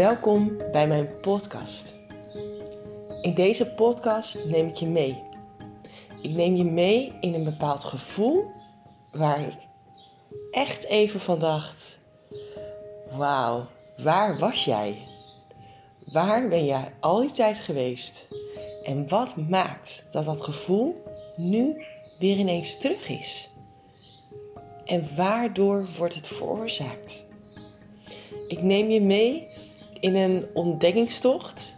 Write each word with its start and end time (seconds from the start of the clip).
Welkom 0.00 0.56
bij 0.72 0.88
mijn 0.88 1.16
podcast. 1.20 1.94
In 3.22 3.34
deze 3.34 3.66
podcast 3.66 4.44
neem 4.44 4.68
ik 4.68 4.74
je 4.74 4.86
mee. 4.86 5.22
Ik 6.22 6.30
neem 6.30 6.54
je 6.54 6.64
mee 6.64 7.12
in 7.20 7.34
een 7.34 7.44
bepaald 7.44 7.84
gevoel 7.84 8.44
waar 9.10 9.40
ik 9.40 9.56
echt 10.50 10.84
even 10.84 11.20
van 11.20 11.38
dacht: 11.38 11.98
Wauw, 13.10 13.66
waar 13.96 14.38
was 14.38 14.64
jij? 14.64 14.98
Waar 16.12 16.48
ben 16.48 16.64
jij 16.64 16.94
al 17.00 17.20
die 17.20 17.30
tijd 17.30 17.56
geweest? 17.56 18.28
En 18.82 19.08
wat 19.08 19.36
maakt 19.36 20.06
dat 20.12 20.24
dat 20.24 20.40
gevoel 20.40 21.02
nu 21.36 21.84
weer 22.18 22.36
ineens 22.36 22.78
terug 22.78 23.08
is? 23.08 23.50
En 24.84 25.16
waardoor 25.16 25.88
wordt 25.98 26.14
het 26.14 26.26
veroorzaakt? 26.26 27.28
Ik 28.48 28.62
neem 28.62 28.90
je 28.90 29.00
mee 29.00 29.49
in 30.00 30.14
een 30.14 30.46
ontdekkingstocht. 30.54 31.76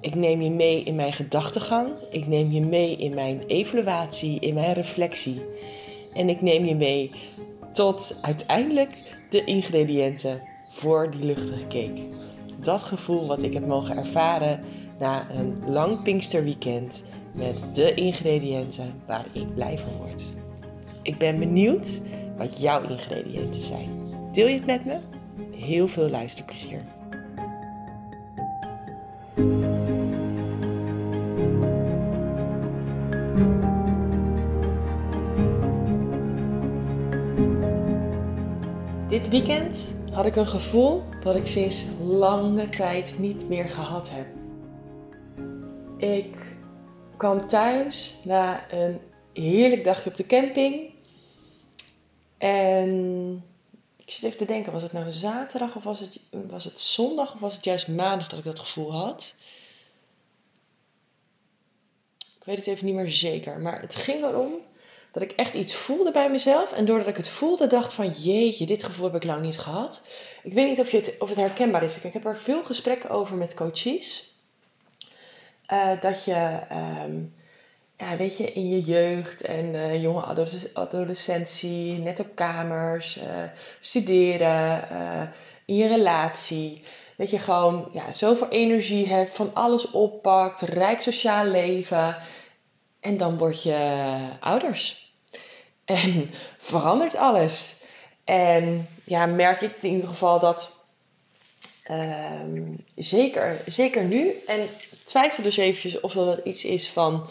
Ik 0.00 0.14
neem 0.14 0.40
je 0.40 0.50
mee 0.50 0.82
in 0.82 0.94
mijn 0.94 1.12
gedachtegang. 1.12 1.88
Ik 2.10 2.26
neem 2.26 2.52
je 2.52 2.60
mee 2.60 2.96
in 2.96 3.14
mijn 3.14 3.42
evaluatie, 3.46 4.40
in 4.40 4.54
mijn 4.54 4.72
reflectie. 4.72 5.42
En 6.14 6.28
ik 6.28 6.40
neem 6.40 6.64
je 6.64 6.74
mee 6.74 7.10
tot 7.72 8.18
uiteindelijk 8.20 9.18
de 9.30 9.44
ingrediënten 9.44 10.42
voor 10.72 11.10
die 11.10 11.24
luchtige 11.24 11.66
cake. 11.66 12.02
Dat 12.60 12.82
gevoel 12.82 13.26
wat 13.26 13.42
ik 13.42 13.52
heb 13.52 13.66
mogen 13.66 13.96
ervaren 13.96 14.60
na 14.98 15.30
een 15.30 15.62
lang 15.66 16.02
Pinksterweekend 16.02 17.04
met 17.34 17.74
de 17.74 17.94
ingrediënten 17.94 19.02
waar 19.06 19.24
ik 19.32 19.54
blij 19.54 19.78
van 19.78 19.96
word. 19.96 20.24
Ik 21.02 21.18
ben 21.18 21.38
benieuwd 21.38 22.00
wat 22.36 22.60
jouw 22.60 22.88
ingrediënten 22.88 23.62
zijn. 23.62 23.88
Deel 24.32 24.46
je 24.46 24.54
het 24.54 24.66
met 24.66 24.84
me? 24.84 24.98
Heel 25.50 25.88
veel 25.88 26.10
luisterplezier. 26.10 26.95
Dit 39.26 39.46
weekend 39.46 39.94
had 40.12 40.26
ik 40.26 40.36
een 40.36 40.46
gevoel 40.46 41.04
wat 41.22 41.36
ik 41.36 41.46
sinds 41.46 41.84
lange 42.00 42.68
tijd 42.68 43.18
niet 43.18 43.48
meer 43.48 43.68
gehad 43.68 44.10
heb. 44.10 44.26
Ik 45.98 46.56
kwam 47.16 47.48
thuis 47.48 48.14
na 48.24 48.72
een 48.72 49.00
heerlijk 49.32 49.84
dagje 49.84 50.10
op 50.10 50.16
de 50.16 50.26
camping. 50.26 50.90
En 52.38 53.44
ik 53.96 54.10
zit 54.10 54.22
even 54.22 54.38
te 54.38 54.44
denken, 54.44 54.72
was 54.72 54.82
het 54.82 54.92
nou 54.92 55.10
zaterdag 55.12 55.76
of 55.76 55.84
was 55.84 56.00
het, 56.00 56.20
was 56.48 56.64
het 56.64 56.80
zondag 56.80 57.34
of 57.34 57.40
was 57.40 57.54
het 57.54 57.64
juist 57.64 57.88
maandag 57.88 58.28
dat 58.28 58.38
ik 58.38 58.44
dat 58.44 58.58
gevoel 58.58 58.92
had? 58.92 59.34
Ik 62.38 62.44
weet 62.44 62.56
het 62.56 62.66
even 62.66 62.86
niet 62.86 62.94
meer 62.94 63.10
zeker, 63.10 63.60
maar 63.60 63.80
het 63.80 63.94
ging 63.94 64.24
erom 64.24 64.52
dat 65.16 65.30
ik 65.30 65.36
echt 65.36 65.54
iets 65.54 65.74
voelde 65.74 66.10
bij 66.10 66.30
mezelf. 66.30 66.72
En 66.72 66.84
doordat 66.84 67.06
ik 67.06 67.16
het 67.16 67.28
voelde, 67.28 67.66
dacht 67.66 67.92
van 67.92 68.10
jeetje, 68.10 68.66
dit 68.66 68.82
gevoel 68.82 69.04
heb 69.04 69.14
ik 69.14 69.24
lang 69.24 69.42
niet 69.42 69.58
gehad. 69.58 70.06
Ik 70.42 70.52
weet 70.52 70.68
niet 70.68 70.80
of, 70.80 70.90
je 70.90 70.96
het, 70.96 71.14
of 71.18 71.28
het 71.28 71.38
herkenbaar 71.38 71.82
is. 71.82 72.00
Ik 72.00 72.12
heb 72.12 72.24
er 72.24 72.36
veel 72.36 72.64
gesprekken 72.64 73.10
over 73.10 73.36
met 73.36 73.54
coaches. 73.54 74.34
Uh, 75.72 76.00
dat 76.00 76.24
je, 76.24 76.60
um, 77.04 77.34
ja, 77.96 78.16
weet 78.16 78.36
je, 78.36 78.52
in 78.52 78.68
je 78.68 78.80
jeugd 78.80 79.42
en 79.42 79.64
uh, 79.74 80.02
jonge 80.02 80.22
adolescentie, 80.72 81.98
net 81.98 82.20
op 82.20 82.34
kamers, 82.34 83.18
uh, 83.18 83.24
studeren, 83.80 84.88
in 85.64 85.76
je 85.76 85.86
relatie. 85.88 86.82
Dat 87.16 87.30
je 87.30 87.38
gewoon 87.38 87.88
ja, 87.92 88.12
zoveel 88.12 88.48
energie 88.48 89.08
hebt, 89.08 89.30
van 89.30 89.50
alles 89.54 89.90
oppakt, 89.90 90.60
rijk 90.60 91.00
sociaal 91.00 91.44
leven. 91.44 92.16
En 93.00 93.16
dan 93.16 93.38
word 93.38 93.62
je 93.62 94.18
ouders. 94.40 95.05
En 95.86 96.30
verandert 96.58 97.16
alles. 97.16 97.76
En 98.24 98.88
ja, 99.04 99.26
merk 99.26 99.60
ik 99.60 99.72
in 99.80 99.90
ieder 99.90 100.08
geval 100.08 100.38
dat 100.38 100.70
um, 101.90 102.84
zeker, 102.94 103.60
zeker 103.66 104.04
nu. 104.04 104.32
En 104.46 104.68
twijfel 105.04 105.42
dus 105.42 105.56
eventjes 105.56 106.00
of 106.00 106.12
dat 106.12 106.40
iets 106.44 106.64
is 106.64 106.88
van 106.88 107.28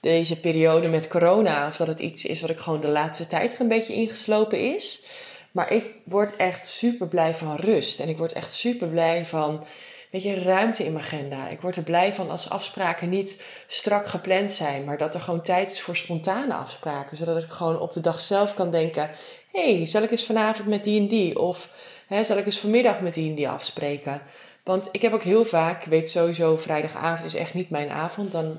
deze 0.00 0.40
periode 0.40 0.90
met 0.90 1.08
corona. 1.08 1.66
Of 1.66 1.76
dat 1.76 1.86
het 1.86 2.00
iets 2.00 2.24
is 2.24 2.40
wat 2.40 2.50
ik 2.50 2.58
gewoon 2.58 2.80
de 2.80 2.88
laatste 2.88 3.26
tijd 3.26 3.60
een 3.60 3.68
beetje 3.68 3.94
ingeslopen 3.94 4.74
is. 4.74 5.04
Maar 5.52 5.72
ik 5.72 5.84
word 6.04 6.36
echt 6.36 6.66
super 6.66 7.08
blij 7.08 7.34
van 7.34 7.56
rust. 7.56 8.00
En 8.00 8.08
ik 8.08 8.18
word 8.18 8.32
echt 8.32 8.52
super 8.52 8.88
blij 8.88 9.26
van 9.26 9.64
weet 10.12 10.22
je, 10.22 10.42
ruimte 10.42 10.84
in 10.84 10.92
mijn 10.92 11.04
agenda. 11.04 11.48
Ik 11.48 11.60
word 11.60 11.76
er 11.76 11.82
blij 11.82 12.12
van 12.12 12.30
als 12.30 12.50
afspraken 12.50 13.08
niet 13.08 13.42
strak 13.66 14.06
gepland 14.06 14.52
zijn, 14.52 14.84
maar 14.84 14.98
dat 14.98 15.14
er 15.14 15.20
gewoon 15.20 15.42
tijd 15.42 15.72
is 15.72 15.80
voor 15.80 15.96
spontane 15.96 16.54
afspraken. 16.54 17.16
Zodat 17.16 17.42
ik 17.42 17.50
gewoon 17.50 17.80
op 17.80 17.92
de 17.92 18.00
dag 18.00 18.20
zelf 18.20 18.54
kan 18.54 18.70
denken: 18.70 19.10
hé, 19.52 19.76
hey, 19.76 19.86
zal 19.86 20.02
ik 20.02 20.10
eens 20.10 20.24
vanavond 20.24 20.68
met 20.68 20.84
die 20.84 21.00
en 21.00 21.08
die? 21.08 21.38
Of 21.38 21.68
hè, 22.06 22.24
zal 22.24 22.36
ik 22.36 22.46
eens 22.46 22.58
vanmiddag 22.58 23.00
met 23.00 23.14
die 23.14 23.28
en 23.28 23.34
die 23.34 23.48
afspreken? 23.48 24.22
Want 24.64 24.88
ik 24.92 25.02
heb 25.02 25.12
ook 25.12 25.22
heel 25.22 25.44
vaak, 25.44 25.84
ik 25.84 25.90
weet 25.90 26.10
sowieso, 26.10 26.56
vrijdagavond 26.56 27.24
is 27.24 27.34
echt 27.34 27.54
niet 27.54 27.70
mijn 27.70 27.90
avond. 27.90 28.32
Dan, 28.32 28.56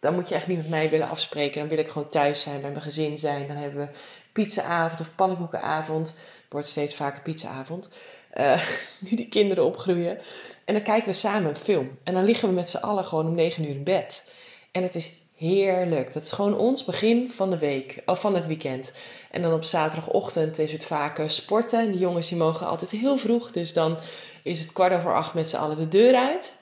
dan 0.00 0.14
moet 0.14 0.28
je 0.28 0.34
echt 0.34 0.46
niet 0.46 0.58
met 0.58 0.68
mij 0.68 0.90
willen 0.90 1.08
afspreken. 1.08 1.60
Dan 1.60 1.68
wil 1.68 1.78
ik 1.78 1.88
gewoon 1.88 2.08
thuis 2.08 2.40
zijn, 2.40 2.60
bij 2.60 2.70
mijn 2.70 2.82
gezin 2.82 3.18
zijn. 3.18 3.46
Dan 3.46 3.56
hebben 3.56 3.80
we 3.80 3.98
pizzaavond 4.32 5.00
of 5.00 5.14
pannenkoekenavond. 5.14 6.08
Het 6.08 6.46
wordt 6.48 6.66
steeds 6.66 6.94
vaker 6.94 7.22
pizzaavond. 7.22 7.90
Uh, 8.34 8.66
nu 9.10 9.16
die 9.16 9.28
kinderen 9.28 9.64
opgroeien. 9.64 10.18
En 10.64 10.74
dan 10.74 10.82
kijken 10.82 11.08
we 11.08 11.14
samen 11.14 11.50
een 11.50 11.56
film. 11.56 11.98
En 12.02 12.14
dan 12.14 12.24
liggen 12.24 12.48
we 12.48 12.54
met 12.54 12.70
z'n 12.70 12.76
allen 12.76 13.04
gewoon 13.04 13.26
om 13.26 13.34
negen 13.34 13.64
uur 13.64 13.74
in 13.74 13.84
bed. 13.84 14.22
En 14.70 14.82
het 14.82 14.94
is 14.94 15.10
heerlijk. 15.36 16.12
Dat 16.12 16.22
is 16.22 16.30
gewoon 16.30 16.56
ons 16.56 16.84
begin 16.84 17.30
van 17.30 17.50
de 17.50 17.58
week, 17.58 18.02
of 18.06 18.20
van 18.20 18.34
het 18.34 18.46
weekend. 18.46 18.92
En 19.30 19.42
dan 19.42 19.52
op 19.52 19.64
zaterdagochtend 19.64 20.58
is 20.58 20.72
het 20.72 20.84
vaak 20.84 21.18
eh, 21.18 21.28
sporten. 21.28 21.90
Die 21.90 22.00
jongens 22.00 22.28
die 22.28 22.38
mogen 22.38 22.66
altijd 22.66 22.90
heel 22.90 23.16
vroeg. 23.16 23.50
Dus 23.50 23.72
dan 23.72 23.98
is 24.42 24.60
het 24.60 24.72
kwart 24.72 24.92
over 24.92 25.14
acht 25.14 25.34
met 25.34 25.48
z'n 25.48 25.56
allen 25.56 25.76
de 25.76 25.88
deur 25.88 26.14
uit. 26.14 26.52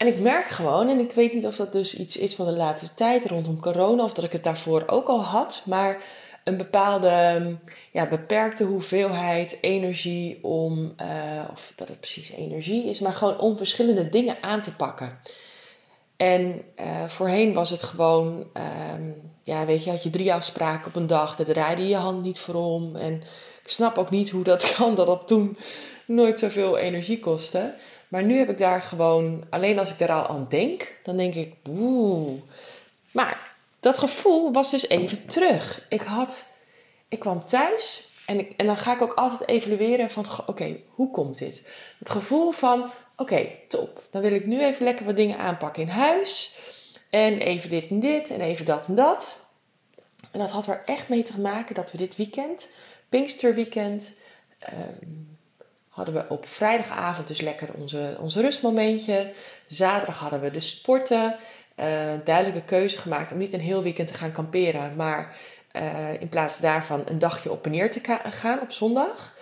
En 0.00 0.06
ik 0.06 0.20
merk 0.20 0.46
gewoon, 0.46 0.88
en 0.88 0.98
ik 0.98 1.12
weet 1.12 1.32
niet 1.32 1.46
of 1.46 1.56
dat 1.56 1.72
dus 1.72 1.94
iets 1.94 2.16
is 2.16 2.34
van 2.34 2.46
de 2.46 2.52
laatste 2.52 2.94
tijd 2.94 3.26
rondom 3.26 3.60
corona, 3.60 4.02
of 4.02 4.12
dat 4.12 4.24
ik 4.24 4.32
het 4.32 4.44
daarvoor 4.44 4.84
ook 4.86 5.08
al 5.08 5.22
had, 5.22 5.62
maar 5.64 6.02
een 6.44 6.56
bepaalde 6.56 7.56
ja, 7.92 8.08
beperkte 8.08 8.64
hoeveelheid 8.64 9.58
energie 9.60 10.44
om, 10.44 10.94
uh, 11.00 11.48
of 11.50 11.72
dat 11.76 11.88
het 11.88 12.00
precies 12.00 12.30
energie 12.30 12.84
is, 12.84 13.00
maar 13.00 13.14
gewoon 13.14 13.38
om 13.38 13.56
verschillende 13.56 14.08
dingen 14.08 14.36
aan 14.40 14.60
te 14.60 14.76
pakken. 14.76 15.18
En 16.16 16.62
uh, 16.80 17.04
voorheen 17.04 17.52
was 17.52 17.70
het 17.70 17.82
gewoon, 17.82 18.46
um, 18.94 19.32
ja, 19.42 19.66
weet 19.66 19.84
je, 19.84 19.90
had 19.90 20.02
je 20.02 20.10
drie 20.10 20.32
afspraken 20.32 20.86
op 20.86 20.96
een 20.96 21.06
dag, 21.06 21.36
dat 21.36 21.46
draaide 21.46 21.88
je 21.88 21.96
hand 21.96 22.22
niet 22.22 22.38
voor 22.38 22.54
om. 22.54 22.96
En 22.96 23.14
ik 23.62 23.68
snap 23.68 23.98
ook 23.98 24.10
niet 24.10 24.30
hoe 24.30 24.44
dat 24.44 24.70
kan, 24.74 24.94
dat 24.94 25.06
dat 25.06 25.26
toen 25.26 25.58
nooit 26.06 26.38
zoveel 26.38 26.76
energie 26.76 27.18
kostte. 27.18 27.74
Maar 28.08 28.22
nu 28.22 28.38
heb 28.38 28.50
ik 28.50 28.58
daar 28.58 28.82
gewoon, 28.82 29.44
alleen 29.50 29.78
als 29.78 29.90
ik 29.90 29.98
daar 29.98 30.12
al 30.12 30.26
aan 30.26 30.46
denk, 30.48 30.94
dan 31.02 31.16
denk 31.16 31.34
ik, 31.34 31.54
oeh. 31.68 32.40
Maar 33.12 33.49
dat 33.80 33.98
gevoel 33.98 34.52
was 34.52 34.70
dus 34.70 34.88
even 34.88 35.26
terug. 35.26 35.86
Ik 35.88 36.00
had, 36.00 36.46
ik 37.08 37.18
kwam 37.18 37.44
thuis 37.44 38.08
en, 38.26 38.38
ik, 38.38 38.52
en 38.56 38.66
dan 38.66 38.76
ga 38.76 38.94
ik 38.94 39.02
ook 39.02 39.14
altijd 39.14 39.48
evalueren 39.48 40.10
van, 40.10 40.26
oké, 40.46 40.76
hoe 40.88 41.10
komt 41.10 41.38
dit? 41.38 41.68
Het 41.98 42.10
gevoel 42.10 42.50
van, 42.50 42.90
oké, 43.16 43.48
top. 43.68 44.02
Dan 44.10 44.22
wil 44.22 44.32
ik 44.32 44.46
nu 44.46 44.64
even 44.64 44.84
lekker 44.84 45.06
wat 45.06 45.16
dingen 45.16 45.38
aanpakken 45.38 45.82
in 45.82 45.88
huis. 45.88 46.58
En 47.10 47.38
even 47.38 47.70
dit 47.70 47.88
en 47.88 48.00
dit 48.00 48.30
en 48.30 48.40
even 48.40 48.64
dat 48.64 48.86
en 48.86 48.94
dat. 48.94 49.48
En 50.30 50.38
dat 50.38 50.50
had 50.50 50.66
er 50.66 50.82
echt 50.84 51.08
mee 51.08 51.22
te 51.22 51.40
maken 51.40 51.74
dat 51.74 51.92
we 51.92 51.98
dit 51.98 52.16
weekend, 52.16 52.68
Pinksterweekend, 53.08 54.14
um, 54.72 55.38
hadden 55.88 56.14
we 56.14 56.24
op 56.28 56.46
vrijdagavond 56.46 57.28
dus 57.28 57.40
lekker 57.40 57.68
onze, 57.74 58.16
onze 58.20 58.40
rustmomentje. 58.40 59.32
Zaterdag 59.66 60.18
hadden 60.18 60.40
we 60.40 60.50
de 60.50 60.60
sporten 60.60 61.36
uh, 61.80 61.86
duidelijke 62.24 62.64
keuze 62.64 62.98
gemaakt 62.98 63.32
om 63.32 63.38
niet 63.38 63.52
een 63.52 63.60
heel 63.60 63.82
weekend 63.82 64.08
te 64.08 64.14
gaan 64.14 64.32
kamperen, 64.32 64.96
maar 64.96 65.36
uh, 65.72 66.20
in 66.20 66.28
plaats 66.28 66.60
daarvan 66.60 67.02
een 67.06 67.18
dagje 67.18 67.50
op 67.50 67.64
en 67.64 67.70
neer 67.70 67.90
te 67.90 68.18
gaan 68.24 68.60
op 68.60 68.72
zondag. 68.72 69.34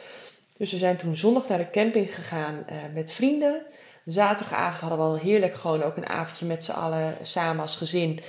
Dus 0.56 0.72
we 0.72 0.78
zijn 0.78 0.96
toen 0.96 1.16
zondag 1.16 1.48
naar 1.48 1.58
de 1.58 1.70
camping 1.70 2.14
gegaan 2.14 2.54
uh, 2.54 2.76
met 2.94 3.12
vrienden. 3.12 3.62
Zaterdagavond 4.04 4.80
hadden 4.80 4.98
we 4.98 5.04
al 5.04 5.16
heerlijk 5.16 5.54
gewoon 5.54 5.82
ook 5.82 5.96
een 5.96 6.08
avondje 6.08 6.46
met 6.46 6.64
z'n 6.64 6.70
allen 6.70 7.14
samen 7.22 7.62
als 7.62 7.76
gezin. 7.76 8.20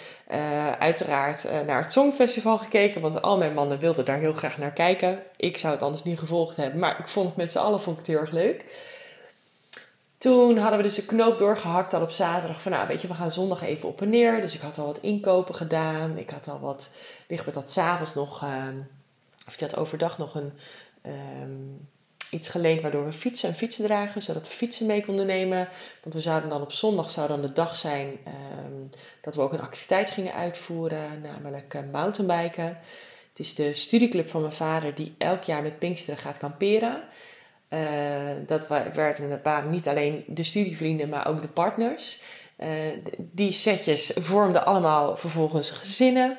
Uiteraard 0.79 1.47
naar 1.65 1.81
het 1.81 1.91
Songfestival 1.91 2.57
gekeken, 2.57 3.01
want 3.01 3.21
al 3.21 3.37
mijn 3.37 3.53
mannen 3.53 3.79
wilden 3.79 4.05
daar 4.05 4.19
heel 4.19 4.33
graag 4.33 4.57
naar 4.57 4.73
kijken. 4.73 5.19
Ik 5.35 5.57
zou 5.57 5.73
het 5.73 5.83
anders 5.83 6.03
niet 6.03 6.19
gevolgd 6.19 6.57
hebben, 6.57 6.79
maar 6.79 6.99
ik 6.99 7.07
vond 7.07 7.27
het 7.27 7.35
met 7.35 7.51
z'n 7.51 7.57
allen 7.57 7.81
vond 7.81 7.99
ik 7.99 8.05
het 8.05 8.15
heel 8.15 8.25
erg 8.25 8.31
leuk. 8.31 8.65
Toen 10.19 10.57
hadden 10.57 10.77
we 10.77 10.83
dus 10.83 10.95
de 10.95 11.05
knoop 11.05 11.37
doorgehakt 11.37 11.93
al 11.93 12.01
op 12.01 12.11
zaterdag. 12.11 12.61
Van 12.61 12.71
nou, 12.71 12.87
weet 12.87 13.01
je, 13.01 13.07
we 13.07 13.13
gaan 13.13 13.31
zondag 13.31 13.61
even 13.61 13.89
op 13.89 14.01
en 14.01 14.09
neer. 14.09 14.41
Dus 14.41 14.53
ik 14.53 14.61
had 14.61 14.77
al 14.77 14.85
wat 14.85 14.99
inkopen 15.01 15.55
gedaan. 15.55 16.17
Ik 16.17 16.29
had 16.29 16.47
al 16.47 16.59
wat. 16.59 16.89
Wigbert 17.27 17.55
had 17.55 17.71
s'avonds 17.71 18.13
nog. 18.13 18.43
Uh, 18.43 18.67
of 19.47 19.55
die 19.55 19.67
had 19.67 19.77
overdag 19.77 20.17
nog 20.17 20.35
een. 20.35 20.53
Um, 21.41 21.87
iets 22.31 22.49
geleend 22.49 22.81
waardoor 22.81 23.05
we 23.05 23.13
fietsen 23.13 23.49
en 23.49 23.55
fietsen 23.55 23.85
dragen, 23.85 24.21
zodat 24.21 24.47
we 24.47 24.53
fietsen 24.53 24.85
mee 24.85 25.05
konden 25.05 25.25
nemen. 25.25 25.69
Want 26.01 26.15
we 26.15 26.21
zouden 26.21 26.49
dan 26.49 26.61
op 26.61 26.71
zondag 26.71 27.11
zou 27.11 27.27
dan 27.27 27.41
de 27.41 27.51
dag 27.51 27.75
zijn 27.75 28.17
ehm, 28.23 28.87
dat 29.21 29.35
we 29.35 29.41
ook 29.41 29.53
een 29.53 29.61
activiteit 29.61 30.09
gingen 30.09 30.33
uitvoeren, 30.33 31.21
namelijk 31.21 31.73
uh, 31.73 31.81
mountainbiken. 31.91 32.79
Het 33.29 33.39
is 33.39 33.55
de 33.55 33.73
studieclub 33.73 34.29
van 34.29 34.41
mijn 34.41 34.53
vader 34.53 34.95
die 34.95 35.15
elk 35.17 35.43
jaar 35.43 35.61
met 35.61 35.79
Pinksteren 35.79 36.19
gaat 36.19 36.37
kamperen. 36.37 37.03
Uh, 37.69 37.79
dat 38.45 38.67
werden, 38.67 39.39
waren 39.43 39.71
niet 39.71 39.87
alleen 39.87 40.23
de 40.27 40.43
studievrienden, 40.43 41.09
maar 41.09 41.27
ook 41.27 41.41
de 41.41 41.47
partners. 41.47 42.21
Uh, 42.57 42.67
die 43.17 43.51
setjes 43.51 44.11
vormden 44.15 44.65
allemaal 44.65 45.17
vervolgens 45.17 45.69
gezinnen. 45.69 46.37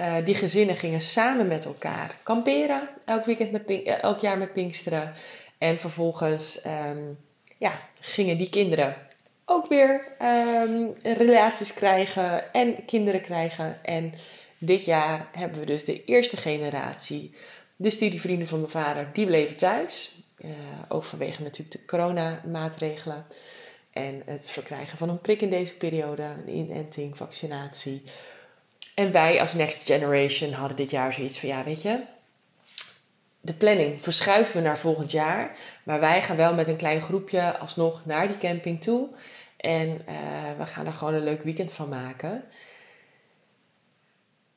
Uh, 0.00 0.16
die 0.24 0.34
gezinnen 0.34 0.76
gingen 0.76 1.00
samen 1.00 1.46
met 1.46 1.64
elkaar 1.64 2.16
kamperen, 2.22 2.88
elk, 3.04 3.24
weekend 3.24 3.50
met 3.52 3.82
elk 3.84 4.18
jaar 4.18 4.38
met 4.38 4.52
Pinksteren. 4.52 5.12
En 5.58 5.80
vervolgens 5.80 6.64
um, 6.66 7.18
ja, 7.58 7.80
gingen 8.00 8.38
die 8.38 8.48
kinderen 8.48 8.96
ook 9.44 9.68
weer 9.68 10.04
um, 10.22 10.94
relaties 11.02 11.74
krijgen 11.74 12.52
en 12.52 12.84
kinderen 12.84 13.22
krijgen. 13.22 13.84
En 13.84 14.14
dit 14.58 14.84
jaar 14.84 15.28
hebben 15.32 15.60
we 15.60 15.66
dus 15.66 15.84
de 15.84 16.04
eerste 16.04 16.36
generatie, 16.36 17.34
de 17.76 17.90
studievrienden 17.90 18.48
van 18.48 18.58
mijn 18.58 18.70
vader, 18.70 19.08
die 19.12 19.26
bleven 19.26 19.56
thuis. 19.56 20.14
Uh, 20.44 20.50
ook 20.88 21.04
vanwege 21.04 21.42
natuurlijk 21.42 21.72
de 21.72 21.84
coronamaatregelen. 21.84 23.26
En 23.90 24.22
het 24.24 24.50
verkrijgen 24.50 24.98
van 24.98 25.08
een 25.08 25.20
prik 25.20 25.40
in 25.40 25.50
deze 25.50 25.76
periode, 25.76 26.22
een 26.22 26.48
inenting, 26.48 27.16
vaccinatie. 27.16 28.02
En 28.94 29.12
wij 29.12 29.40
als 29.40 29.54
Next 29.54 29.86
Generation 29.86 30.52
hadden 30.52 30.76
dit 30.76 30.90
jaar 30.90 31.12
zoiets 31.12 31.38
van, 31.38 31.48
ja 31.48 31.64
weet 31.64 31.82
je, 31.82 32.02
de 33.40 33.54
planning 33.54 34.02
verschuiven 34.02 34.56
we 34.56 34.62
naar 34.62 34.78
volgend 34.78 35.10
jaar. 35.10 35.56
Maar 35.84 36.00
wij 36.00 36.22
gaan 36.22 36.36
wel 36.36 36.54
met 36.54 36.68
een 36.68 36.76
klein 36.76 37.00
groepje 37.00 37.58
alsnog 37.58 38.06
naar 38.06 38.28
die 38.28 38.38
camping 38.38 38.82
toe. 38.82 39.08
En 39.56 39.88
uh, 39.88 40.58
we 40.58 40.66
gaan 40.66 40.86
er 40.86 40.92
gewoon 40.92 41.14
een 41.14 41.24
leuk 41.24 41.42
weekend 41.42 41.72
van 41.72 41.88
maken. 41.88 42.44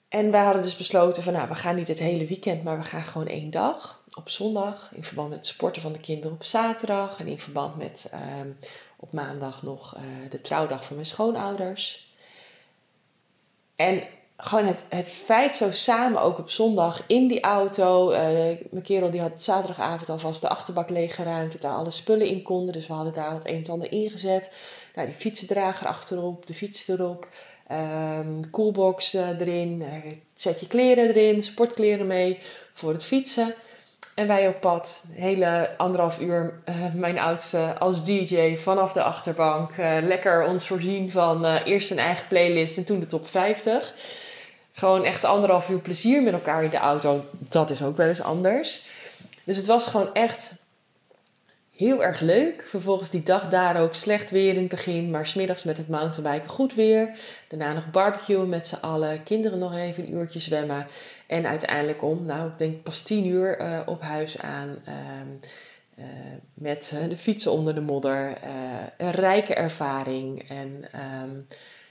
En 0.10 0.32
wij 0.32 0.44
hadden 0.44 0.62
dus 0.62 0.76
besloten 0.76 1.24
van, 1.24 1.34
nou, 1.34 1.48
we 1.48 1.56
gaan 1.56 1.76
niet 1.76 1.88
het 1.88 2.00
hele 2.00 2.26
weekend, 2.26 2.64
maar 2.64 2.78
we 2.78 2.84
gaan 2.84 3.04
gewoon 3.04 3.28
één 3.28 3.52
dag 3.52 4.03
op 4.16 4.30
zondag. 4.30 4.92
In 4.96 5.04
verband 5.04 5.30
met 5.30 5.38
het 5.38 5.48
sporten 5.48 5.82
van 5.82 5.92
de 5.92 6.00
kinderen 6.00 6.32
op 6.32 6.44
zaterdag. 6.44 7.20
En 7.20 7.28
in 7.28 7.40
verband 7.40 7.78
met 7.78 8.12
uh, 8.14 8.20
op 8.98 9.14
maandag 9.14 9.64
nog 9.64 9.96
uh, 9.96 10.30
de 10.30 10.42
trouwdag 10.42 10.86
van 10.86 10.96
mijn 10.96 11.08
schoonouders. 11.08 12.12
En 13.76 14.04
gewoon 14.38 14.66
het, 14.66 14.84
het 14.90 15.08
feit 15.08 15.56
zo 15.56 15.72
samen, 15.72 16.22
ook 16.22 16.38
op 16.38 16.50
zondag 16.50 17.04
in 17.08 17.28
die 17.28 17.42
auto. 17.42 18.12
Uh, 18.12 18.18
mijn 18.70 18.84
kerel 18.84 19.12
die 19.12 19.22
had 19.22 19.42
zaterdagavond 19.42 20.10
alvast 20.10 20.42
de 20.42 20.50
achterbak 20.50 20.90
leeggeruimd. 20.90 21.52
Dat 21.52 21.62
daar 21.62 21.76
alle 21.76 21.92
spullen 21.92 22.28
in 22.28 22.42
konden. 22.42 22.74
Dus 22.74 22.88
we 22.88 22.94
hadden 22.94 23.14
daar 23.14 23.34
het 23.34 23.48
een 23.48 23.64
en 23.64 23.72
ander 23.72 23.92
ingezet. 23.92 24.56
Nou, 24.96 25.08
die 25.08 25.16
fietsendrager 25.16 25.88
achterop, 25.88 26.46
de 26.48 26.54
fiets 26.54 26.88
erop. 26.88 27.28
Um, 27.72 28.50
coolbox 28.50 29.14
uh, 29.14 29.40
erin. 29.40 29.82
Uh, 29.82 30.12
zet 30.34 30.68
kleren 30.68 31.08
erin, 31.08 31.44
sportkleren 31.44 32.08
mee 32.08 32.40
voor 32.74 32.94
het 32.94 33.04
fietsen. 33.04 33.54
En 34.16 34.28
wij 34.28 34.48
op 34.48 34.60
pad, 34.60 35.04
hele 35.12 35.74
anderhalf 35.78 36.20
uur, 36.20 36.54
uh, 36.70 36.94
mijn 36.94 37.20
oudste 37.20 37.76
als 37.80 38.04
DJ 38.04 38.58
vanaf 38.58 38.94
de 38.94 39.04
achterbank. 39.04 39.78
Uh, 39.78 39.98
lekker 40.02 40.46
ons 40.46 40.68
voorzien 40.68 41.12
van 41.12 41.46
uh, 41.46 41.56
eerst 41.66 41.92
een 41.92 42.00
eigen 42.00 42.28
playlist 42.28 42.78
en 42.78 42.84
toen 42.84 43.00
de 43.00 43.08
top 43.08 43.28
50. 43.28 43.94
Gewoon 44.74 45.04
echt 45.04 45.26
anderhalf 45.26 45.70
uur 45.70 45.80
plezier 45.80 46.22
met 46.22 46.34
elkaar 46.34 46.64
in 46.64 46.70
de 46.70 46.78
auto. 46.78 47.24
Dat 47.32 47.70
is 47.70 47.84
ook 47.84 47.98
wel 47.98 48.08
eens 48.08 48.22
anders. 48.22 48.84
Dus 49.44 49.58
het 49.58 49.68
was 49.68 49.88
gewoon 49.88 50.14
echt 50.14 50.54
heel 51.76 52.04
erg 52.04 52.20
leuk. 52.20 52.64
Vervolgens 52.68 53.10
die 53.10 53.24
dag 53.24 53.50
daar 53.50 53.82
ook 53.82 53.96
slecht 53.96 54.32
weer 54.32 54.54
in 54.54 54.60
het 54.60 54.68
begin, 54.68 55.12
maar 55.12 55.28
smiddags 55.28 55.64
met 55.64 55.78
het 55.78 55.88
mountainbiken 55.88 56.50
goed 56.50 56.74
weer. 56.74 57.10
Daarna 57.48 57.74
nog 57.74 57.92
barbecuen 57.92 58.50
met 58.50 58.68
z'n 58.68 58.82
allen, 58.82 59.24
kinderen 59.24 59.60
nog 59.60 59.76
even 59.76 60.04
een 60.04 60.14
uurtje 60.14 60.40
zwemmen. 60.40 60.88
En 61.34 61.48
uiteindelijk 61.48 62.02
om, 62.02 62.26
nou 62.26 62.52
ik 62.52 62.58
denk 62.58 62.84
pas 62.84 63.02
tien 63.02 63.28
uur 63.28 63.62
uh, 63.62 63.80
op 63.86 64.02
huis 64.02 64.42
aan. 64.42 64.70
Um, 64.70 65.40
uh, 66.00 66.06
met 66.54 66.92
uh, 66.94 67.10
de 67.10 67.18
fietsen 67.18 67.52
onder 67.52 67.76
de 67.76 67.82
modder. 67.82 68.38
een 68.98 69.12
rijke 69.12 69.54
ervaring. 69.54 70.50
En 70.50 70.86
um, 71.24 71.48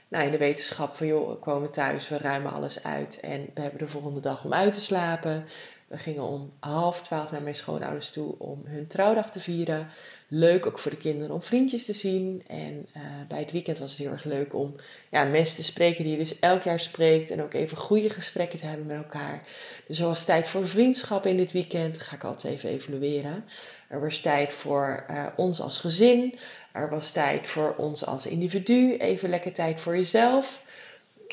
nou, 0.07 0.25
in 0.25 0.31
de 0.31 0.37
wetenschap 0.37 0.95
van 0.95 1.07
joh, 1.07 1.29
we 1.29 1.35
komen 1.35 1.71
thuis, 1.71 2.09
we 2.09 2.17
ruimen 2.17 2.51
alles 2.51 2.83
uit. 2.83 3.19
En 3.19 3.49
we 3.53 3.61
hebben 3.61 3.79
de 3.79 3.87
volgende 3.87 4.19
dag 4.19 4.43
om 4.43 4.53
uit 4.53 4.73
te 4.73 4.81
slapen. 4.81 5.45
We 5.87 5.97
gingen 5.97 6.23
om 6.23 6.53
half 6.59 7.01
twaalf 7.01 7.31
naar 7.31 7.41
mijn 7.41 7.55
schoonouders 7.55 8.11
toe 8.11 8.35
om 8.37 8.61
hun 8.65 8.87
trouwdag 8.87 9.31
te 9.31 9.39
vieren. 9.39 9.89
Leuk 10.35 10.65
ook 10.65 10.79
voor 10.79 10.91
de 10.91 10.97
kinderen 10.97 11.33
om 11.33 11.41
vriendjes 11.41 11.85
te 11.85 11.93
zien. 11.93 12.43
En 12.47 12.87
uh, 12.97 13.03
bij 13.27 13.39
het 13.39 13.51
weekend 13.51 13.79
was 13.79 13.91
het 13.91 13.99
heel 13.99 14.11
erg 14.11 14.23
leuk 14.23 14.53
om 14.53 14.75
ja, 15.09 15.23
mensen 15.23 15.55
te 15.55 15.63
spreken 15.63 16.03
die 16.03 16.11
je 16.11 16.17
dus 16.17 16.39
elk 16.39 16.61
jaar 16.61 16.79
spreekt. 16.79 17.29
En 17.29 17.41
ook 17.41 17.53
even 17.53 17.77
goede 17.77 18.09
gesprekken 18.09 18.59
te 18.59 18.65
hebben 18.65 18.85
met 18.85 18.97
elkaar. 18.97 19.43
Dus 19.87 19.99
er 19.99 20.05
was 20.05 20.25
tijd 20.25 20.47
voor 20.47 20.67
vriendschap 20.67 21.25
in 21.25 21.37
dit 21.37 21.51
weekend. 21.51 21.93
Dat 21.93 22.03
ga 22.03 22.15
ik 22.15 22.23
altijd 22.23 22.53
even 22.53 22.69
evalueren. 22.69 23.45
Er 23.87 24.01
was 24.01 24.19
tijd 24.19 24.53
voor 24.53 25.05
uh, 25.09 25.27
ons 25.35 25.61
als 25.61 25.77
gezin. 25.77 26.35
Er 26.71 26.89
was 26.89 27.11
tijd 27.11 27.47
voor 27.47 27.75
ons 27.77 28.05
als 28.05 28.25
individu. 28.25 28.95
Even 28.97 29.29
lekker 29.29 29.53
tijd 29.53 29.79
voor 29.79 29.95
jezelf. 29.95 30.65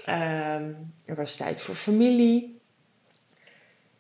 Um, 0.09 0.93
er 1.07 1.17
was 1.17 1.37
tijd 1.37 1.61
voor 1.61 1.75
familie. 1.75 2.61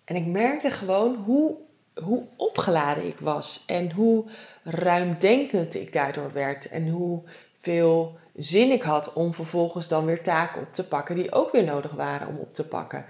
En 0.04 0.16
ik 0.16 0.26
merkte 0.26 0.70
gewoon 0.70 1.14
hoe, 1.14 1.56
hoe 2.00 2.22
opgeladen 2.36 3.06
ik 3.06 3.18
was 3.18 3.62
en 3.66 3.92
hoe 3.92 4.24
ruimdenkend 4.64 5.74
ik 5.74 5.92
daardoor 5.92 6.32
werd 6.32 6.68
en 6.68 6.88
hoe 6.88 7.22
veel 7.58 8.18
zin 8.36 8.70
ik 8.70 8.82
had 8.82 9.12
om 9.12 9.34
vervolgens 9.34 9.88
dan 9.88 10.04
weer 10.04 10.22
taken 10.22 10.60
op 10.60 10.74
te 10.74 10.84
pakken 10.84 11.14
die 11.14 11.32
ook 11.32 11.52
weer 11.52 11.64
nodig 11.64 11.92
waren 11.92 12.28
om 12.28 12.38
op 12.38 12.54
te 12.54 12.66
pakken. 12.66 13.04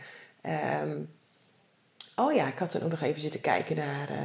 Um, 0.82 1.10
oh 2.16 2.32
ja, 2.32 2.46
ik 2.46 2.58
had 2.58 2.72
dan 2.72 2.82
ook 2.82 2.90
nog 2.90 3.00
even 3.00 3.20
zitten 3.20 3.40
kijken 3.40 3.76
naar. 3.76 4.10
Uh, 4.10 4.16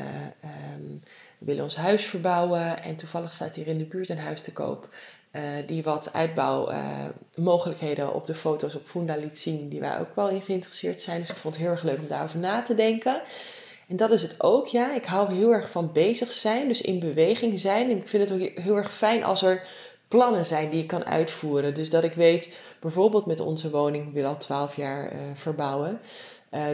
we 1.38 1.46
willen 1.46 1.64
ons 1.64 1.76
huis 1.76 2.06
verbouwen 2.06 2.84
en 2.84 2.96
toevallig 2.96 3.34
staat 3.34 3.56
hier 3.56 3.68
in 3.68 3.78
de 3.78 3.86
buurt 3.86 4.10
een 4.10 4.20
huis 4.20 4.42
te 4.42 4.54
koop. 4.54 4.90
Uh, 5.32 5.42
die 5.66 5.84
wat 5.84 6.14
uitbouwmogelijkheden 6.14 8.14
op 8.14 8.26
de 8.26 8.36
foto's 8.36 8.76
op 8.76 8.88
Funda 8.88 9.16
liet 9.16 9.40
zien, 9.40 9.70
die 9.70 9.80
wij 9.80 10.00
ook 10.00 10.16
wel 10.16 10.30
in 10.30 10.42
geïnteresseerd 10.42 11.02
zijn. 11.02 11.20
Dus 11.20 11.30
ik 11.30 11.36
vond 11.36 11.56
het 11.56 11.64
heel 11.64 11.74
erg 11.74 11.84
leuk 11.84 12.00
om 12.00 12.08
daarover 12.08 12.40
na 12.40 12.62
te 12.62 12.76
denken. 12.76 13.22
En 13.88 13.96
dat 13.96 14.12
is 14.12 14.22
het 14.22 14.44
ook, 14.44 14.68
ja. 14.68 14.96
Ik 14.96 15.06
hou 15.06 15.34
heel 15.34 15.52
erg 15.52 15.72
van 15.72 15.92
bezig 15.92 16.32
zijn, 16.32 16.68
dus 16.68 16.82
in 16.82 17.00
beweging 17.00 17.60
zijn. 17.60 17.90
En 17.90 17.98
ik 17.98 18.08
vind 18.08 18.30
het 18.30 18.42
ook 18.42 18.50
heel 18.64 18.76
erg 18.76 18.94
fijn 18.94 19.24
als 19.24 19.42
er 19.42 19.68
plannen 20.08 20.46
zijn 20.46 20.70
die 20.70 20.80
je 20.80 20.86
kan 20.86 21.06
uitvoeren. 21.06 21.74
Dus 21.74 21.90
dat 21.90 22.04
ik 22.04 22.14
weet, 22.14 22.60
bijvoorbeeld 22.80 23.26
met 23.26 23.40
onze 23.40 23.70
woning, 23.70 24.14
willen 24.14 24.30
al 24.30 24.38
12 24.38 24.76
jaar 24.76 25.14
uh, 25.14 25.20
verbouwen, 25.34 26.00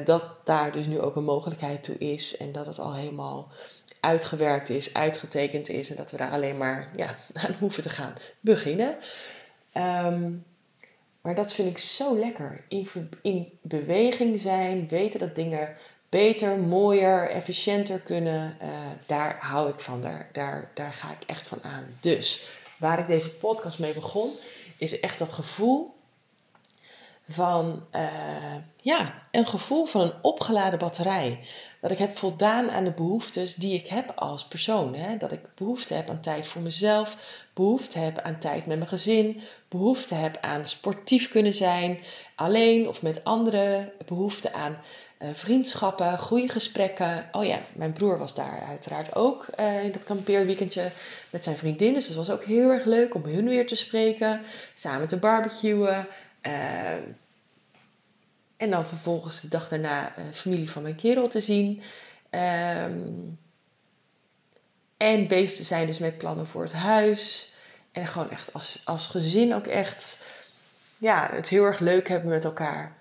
dat 0.04 0.24
daar 0.44 0.72
dus 0.72 0.86
nu 0.86 1.00
ook 1.00 1.16
een 1.16 1.24
mogelijkheid 1.24 1.84
toe 1.84 1.98
is 1.98 2.38
en 2.38 2.52
dat 2.52 2.66
het 2.66 2.80
al 2.80 2.94
helemaal 2.94 3.52
uitgewerkt 4.00 4.70
is, 4.70 4.94
uitgetekend 4.94 5.70
is 5.70 5.90
en 5.90 5.96
dat 5.96 6.12
we 6.12 6.18
daar 6.18 6.32
alleen 6.32 6.58
maar 6.58 6.92
ja, 6.96 7.16
aan 7.46 7.56
hoeven 7.60 7.84
te 7.84 7.90
gaan 7.90 8.14
beginnen. 8.40 8.96
Um, 9.78 10.46
maar 11.22 11.36
dat 11.36 11.54
vind 11.54 11.70
ik 11.70 11.78
zo 11.78 12.18
lekker. 12.18 12.66
In, 12.68 12.88
in 13.22 13.60
beweging 13.62 14.40
zijn, 14.40 14.88
weten 14.88 15.20
dat 15.20 15.36
dingen 15.36 15.76
beter, 16.12 16.58
mooier, 16.58 17.30
efficiënter 17.30 18.00
kunnen. 18.00 18.58
Uh, 18.62 18.70
daar 19.06 19.38
hou 19.40 19.70
ik 19.70 19.80
van. 19.80 20.02
Daar, 20.02 20.30
daar, 20.34 20.72
daar 20.74 20.94
ga 20.94 21.12
ik 21.12 21.24
echt 21.26 21.48
van 21.48 21.64
aan. 21.64 21.86
Dus 22.02 22.48
waar 22.78 23.00
ik 23.00 23.08
deze 23.08 23.32
podcast 23.32 23.80
mee 23.80 23.94
begon, 23.94 24.30
is 24.78 25.00
echt 25.00 25.20
dat 25.20 25.34
gevoel 25.34 25.94
van 27.30 27.86
uh, 27.96 28.56
ja, 28.82 29.24
een 29.32 29.48
gevoel 29.48 29.86
van 29.86 30.02
een 30.02 30.14
opgeladen 30.22 30.80
batterij. 30.80 31.40
Dat 31.82 31.92
ik 31.92 31.98
heb 31.98 32.18
voldaan 32.18 32.72
aan 32.72 32.84
de 32.84 32.92
behoeftes 32.92 33.56
die 33.56 33.74
ik 33.76 33.88
heb 33.88 34.12
als 34.16 34.46
persoon. 34.46 34.96
Hè? 34.96 35.18
Dat 35.18 35.32
ik 35.32 35.56
behoefte 35.56 35.94
heb 35.94 36.10
aan 36.10 36.22
tijd 36.22 36.48
voor 36.48 36.62
mezelf, 36.62 37.18
behoefte 37.54 38.00
heb 38.00 38.20
aan 38.20 38.40
tijd 38.40 38.66
met 38.66 38.78
mijn 38.78 38.90
gezin, 38.90 39.42
behoefte 39.68 40.16
heb 40.16 40.38
aan 40.42 40.68
sportief 40.68 41.30
kunnen 41.30 41.54
zijn, 41.54 42.00
alleen 42.36 42.88
of 42.88 43.02
met 43.02 43.24
anderen, 43.24 43.92
behoefte 44.06 44.54
aan 44.54 44.78
vriendschappen, 45.34 46.20
goede 46.20 46.50
gesprekken. 46.50 47.30
Oh 47.32 47.46
ja, 47.46 47.60
mijn 47.74 47.94
broer 47.94 48.18
was 48.18 48.36
daar 48.36 48.64
uiteraard 48.68 49.16
ook 49.16 49.46
uh, 49.60 49.84
in 49.84 49.92
dat 49.92 50.04
kampeerweekendje 50.04 50.92
met 51.30 51.44
zijn 51.44 51.58
vriendin. 51.58 51.94
Dus 51.94 52.08
dat 52.08 52.16
was 52.16 52.30
ook 52.30 52.44
heel 52.44 52.70
erg 52.70 52.86
leuk 52.86 53.16
om 53.16 53.24
hun 53.24 53.48
weer 53.48 53.68
te 53.68 53.76
spreken, 53.76 54.42
samen 54.74 55.08
te 55.08 55.18
barbecuen. 55.18 56.08
Uh, 56.42 56.92
en 58.58 58.70
dan 58.70 58.88
vervolgens 58.88 59.42
de 59.42 59.48
dag 59.48 59.70
daarna 59.70 60.18
uh, 60.18 60.24
familie 60.34 60.72
van 60.72 60.82
mijn 60.82 60.96
kerel 60.96 61.28
te 61.28 61.40
zien. 61.40 61.82
Um, 62.30 63.40
en 64.98 65.28
te 65.28 65.46
zijn 65.48 65.88
dus 65.88 65.98
met 65.98 66.18
plannen 66.18 66.48
voor 66.48 66.64
het 66.64 66.74
huis. 66.74 67.54
En 67.92 68.08
gewoon 68.08 68.30
echt 68.30 68.54
als, 68.54 68.82
als 68.86 69.08
gezin 69.08 69.54
ook 69.54 69.68
echt 69.68 70.24
ja, 70.98 71.30
het 71.32 71.50
heel 71.50 71.64
erg 71.64 71.80
leuk 71.80 72.08
hebben 72.10 72.30
met 72.30 72.44
elkaar. 72.44 73.00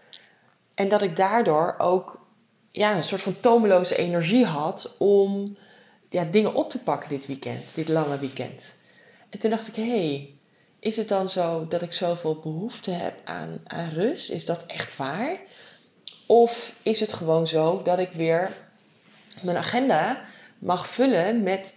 En 0.81 0.89
dat 0.89 1.03
ik 1.03 1.17
daardoor 1.17 1.75
ook 1.79 2.21
ja, 2.71 2.97
een 2.97 3.05
soort 3.05 3.23
van 3.23 3.41
tomeloze 3.41 3.97
energie 3.97 4.45
had 4.45 4.95
om 4.99 5.57
ja, 6.09 6.25
dingen 6.25 6.55
op 6.55 6.71
te 6.71 6.79
pakken 6.79 7.09
dit 7.09 7.27
weekend, 7.27 7.63
dit 7.75 7.89
lange 7.89 8.19
weekend. 8.19 8.63
En 9.31 9.39
toen 9.39 9.51
dacht 9.51 9.69
ik, 9.69 9.75
hé, 9.75 9.89
hey, 9.89 10.35
is 10.79 10.97
het 10.97 11.09
dan 11.09 11.29
zo 11.29 11.67
dat 11.69 11.83
ik 11.83 11.93
zoveel 11.93 12.41
behoefte 12.41 12.91
heb 12.91 13.21
aan, 13.25 13.61
aan 13.67 13.89
rust? 13.89 14.31
Is 14.31 14.47
dat 14.47 14.67
echt 14.67 14.97
waar? 14.97 15.37
Of 16.27 16.73
is 16.83 17.01
het 17.01 17.13
gewoon 17.13 17.47
zo 17.47 17.83
dat 17.83 17.99
ik 17.99 18.13
weer 18.13 18.57
mijn 19.43 19.57
agenda 19.57 20.21
mag 20.59 20.89
vullen 20.89 21.43
met 21.43 21.77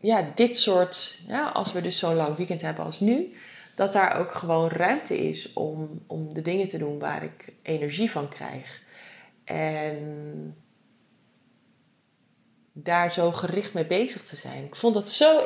ja, 0.00 0.30
dit 0.34 0.58
soort, 0.58 1.18
ja, 1.26 1.48
als 1.48 1.72
we 1.72 1.80
dus 1.80 1.98
zo'n 1.98 2.14
lang 2.14 2.36
weekend 2.36 2.60
hebben 2.60 2.84
als 2.84 3.00
nu, 3.00 3.34
dat 3.80 3.92
daar 3.92 4.18
ook 4.18 4.34
gewoon 4.34 4.68
ruimte 4.68 5.18
is 5.18 5.52
om, 5.52 6.02
om 6.06 6.34
de 6.34 6.42
dingen 6.42 6.68
te 6.68 6.78
doen 6.78 6.98
waar 6.98 7.22
ik 7.22 7.54
energie 7.62 8.10
van 8.10 8.28
krijg. 8.28 8.82
En 9.44 10.56
daar 12.72 13.12
zo 13.12 13.32
gericht 13.32 13.74
mee 13.74 13.86
bezig 13.86 14.24
te 14.24 14.36
zijn. 14.36 14.64
Ik 14.64 14.76
vond 14.76 14.94
dat 14.94 15.10
zo. 15.10 15.42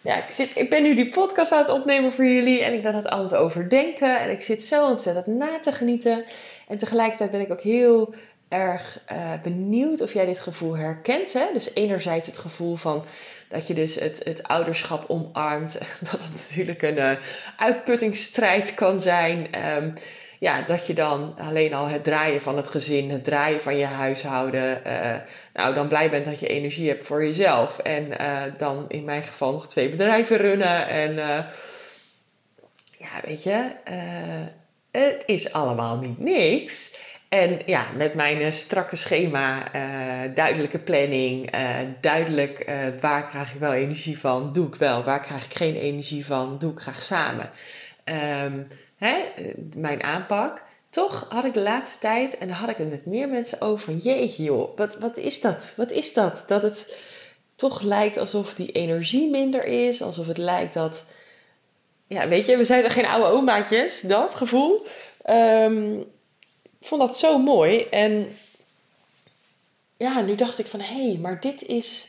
Ja, 0.00 0.16
ik, 0.16 0.30
zit, 0.30 0.56
ik 0.56 0.70
ben 0.70 0.82
nu 0.82 0.94
die 0.94 1.10
podcast 1.10 1.52
aan 1.52 1.58
het 1.58 1.70
opnemen 1.70 2.12
voor 2.12 2.24
jullie 2.24 2.62
en 2.62 2.72
ik 2.72 2.82
ben 2.82 2.94
het 2.94 3.06
aan 3.06 3.22
het 3.22 3.34
overdenken. 3.34 4.20
En 4.20 4.30
ik 4.30 4.42
zit 4.42 4.64
zo 4.64 4.88
ontzettend 4.88 5.26
na 5.26 5.60
te 5.60 5.72
genieten. 5.72 6.24
En 6.68 6.78
tegelijkertijd 6.78 7.30
ben 7.30 7.40
ik 7.40 7.52
ook 7.52 7.62
heel 7.62 8.14
erg 8.48 9.04
uh, 9.12 9.42
benieuwd 9.42 10.00
of 10.00 10.12
jij 10.12 10.26
dit 10.26 10.40
gevoel 10.40 10.76
herkent. 10.76 11.32
Hè? 11.32 11.46
Dus 11.52 11.74
enerzijds 11.74 12.26
het 12.26 12.38
gevoel 12.38 12.76
van 12.76 13.04
dat 13.50 13.66
je 13.66 13.74
dus 13.74 13.94
het, 13.94 14.20
het 14.24 14.42
ouderschap 14.42 15.04
omarmt. 15.08 15.78
Dat 16.10 16.22
het 16.22 16.32
natuurlijk 16.32 16.82
een 16.82 16.96
uh, 16.96 17.12
uitputtingsstrijd 17.56 18.74
kan 18.74 19.00
zijn. 19.00 19.66
Um, 19.66 19.94
ja, 20.38 20.62
dat 20.62 20.86
je 20.86 20.94
dan 20.94 21.34
alleen 21.38 21.74
al 21.74 21.86
het 21.86 22.04
draaien 22.04 22.40
van 22.40 22.56
het 22.56 22.68
gezin, 22.68 23.10
het 23.10 23.24
draaien 23.24 23.60
van 23.60 23.76
je 23.76 23.84
huishouden, 23.84 24.80
uh, 24.86 25.16
nou 25.52 25.74
dan 25.74 25.88
blij 25.88 26.10
bent 26.10 26.24
dat 26.24 26.40
je 26.40 26.46
energie 26.46 26.88
hebt 26.88 27.06
voor 27.06 27.24
jezelf. 27.24 27.78
En 27.78 28.06
uh, 28.20 28.42
dan 28.58 28.84
in 28.88 29.04
mijn 29.04 29.22
geval 29.22 29.52
nog 29.52 29.68
twee 29.68 29.88
bedrijven 29.88 30.36
runnen. 30.36 30.88
En 30.88 31.14
ja, 32.98 33.20
weet 33.24 33.42
je, 33.42 33.70
het 34.90 35.22
is 35.26 35.52
allemaal 35.52 35.96
niet 35.96 36.18
niks. 36.18 36.98
En 37.30 37.62
ja, 37.66 37.84
met 37.96 38.14
mijn 38.14 38.52
strakke 38.52 38.96
schema, 38.96 39.68
duidelijke 40.34 40.78
planning, 40.78 41.50
duidelijk 42.00 42.70
waar 43.00 43.26
krijg 43.26 43.54
ik 43.54 43.60
wel 43.60 43.72
energie 43.72 44.18
van, 44.18 44.52
doe 44.52 44.66
ik 44.66 44.74
wel. 44.74 45.04
Waar 45.04 45.20
krijg 45.20 45.44
ik 45.44 45.54
geen 45.54 45.76
energie 45.76 46.26
van, 46.26 46.58
doe 46.58 46.72
ik 46.72 46.78
graag 46.78 47.02
samen. 47.02 47.50
Um, 48.44 48.68
hè, 48.96 49.14
mijn 49.76 50.02
aanpak. 50.02 50.62
Toch 50.90 51.26
had 51.28 51.44
ik 51.44 51.54
de 51.54 51.60
laatste 51.60 51.98
tijd, 51.98 52.38
en 52.38 52.48
daar 52.48 52.56
had 52.56 52.68
ik 52.68 52.76
het 52.76 52.90
met 52.90 53.06
meer 53.06 53.28
mensen 53.28 53.60
over, 53.60 53.84
van 53.84 53.96
jeetje 53.96 54.42
joh, 54.42 54.76
wat, 54.76 54.98
wat 54.98 55.16
is 55.16 55.40
dat? 55.40 55.72
Wat 55.76 55.90
is 55.90 56.12
dat? 56.12 56.44
Dat 56.46 56.62
het 56.62 56.98
toch 57.56 57.80
lijkt 57.80 58.16
alsof 58.16 58.54
die 58.54 58.72
energie 58.72 59.30
minder 59.30 59.64
is, 59.64 60.02
alsof 60.02 60.26
het 60.26 60.38
lijkt 60.38 60.74
dat, 60.74 61.12
ja 62.06 62.28
weet 62.28 62.46
je, 62.46 62.56
we 62.56 62.64
zijn 62.64 62.84
er 62.84 62.90
geen 62.90 63.06
oude 63.06 63.26
omaatjes, 63.26 64.00
dat 64.00 64.34
gevoel. 64.34 64.86
Um, 65.30 66.04
ik 66.80 66.86
vond 66.86 67.00
dat 67.00 67.16
zo 67.16 67.38
mooi 67.38 67.82
en 67.82 68.36
ja, 69.96 70.20
nu 70.20 70.34
dacht 70.34 70.58
ik 70.58 70.66
van 70.66 70.80
hé, 70.80 71.08
hey, 71.08 71.18
maar 71.18 71.40
dit 71.40 71.62
is, 71.62 72.08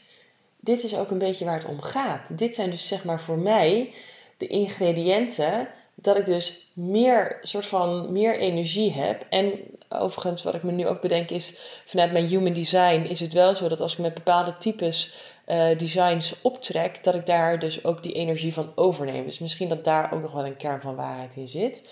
dit 0.59 0.83
is 0.83 0.95
ook 0.95 1.11
een 1.11 1.17
beetje 1.17 1.45
waar 1.45 1.57
het 1.57 1.65
om 1.65 1.81
gaat. 1.81 2.37
Dit 2.37 2.55
zijn 2.55 2.69
dus 2.69 2.87
zeg 2.87 3.03
maar 3.03 3.21
voor 3.21 3.37
mij 3.37 3.93
de 4.37 4.47
ingrediënten 4.47 5.69
dat 5.95 6.17
ik 6.17 6.25
dus 6.25 6.71
meer, 6.73 7.37
soort 7.41 7.65
van, 7.65 8.11
meer 8.11 8.37
energie 8.37 8.91
heb. 8.91 9.25
En 9.29 9.59
overigens, 9.89 10.43
wat 10.43 10.53
ik 10.53 10.63
me 10.63 10.71
nu 10.71 10.87
ook 10.87 11.01
bedenk 11.01 11.29
is, 11.29 11.53
vanuit 11.85 12.11
mijn 12.11 12.27
human 12.27 12.53
design 12.53 13.05
is 13.09 13.19
het 13.19 13.33
wel 13.33 13.55
zo 13.55 13.67
dat 13.67 13.79
als 13.79 13.93
ik 13.93 13.99
met 13.99 14.13
bepaalde 14.13 14.57
types 14.57 15.13
uh, 15.47 15.77
designs 15.77 16.35
optrek, 16.41 17.03
dat 17.03 17.15
ik 17.15 17.25
daar 17.25 17.59
dus 17.59 17.83
ook 17.83 18.03
die 18.03 18.13
energie 18.13 18.53
van 18.53 18.71
overneem. 18.75 19.25
Dus 19.25 19.39
misschien 19.39 19.69
dat 19.69 19.83
daar 19.83 20.13
ook 20.13 20.21
nog 20.21 20.31
wel 20.31 20.45
een 20.45 20.57
kern 20.57 20.81
van 20.81 20.95
waarheid 20.95 21.35
in 21.35 21.47
zit. 21.47 21.89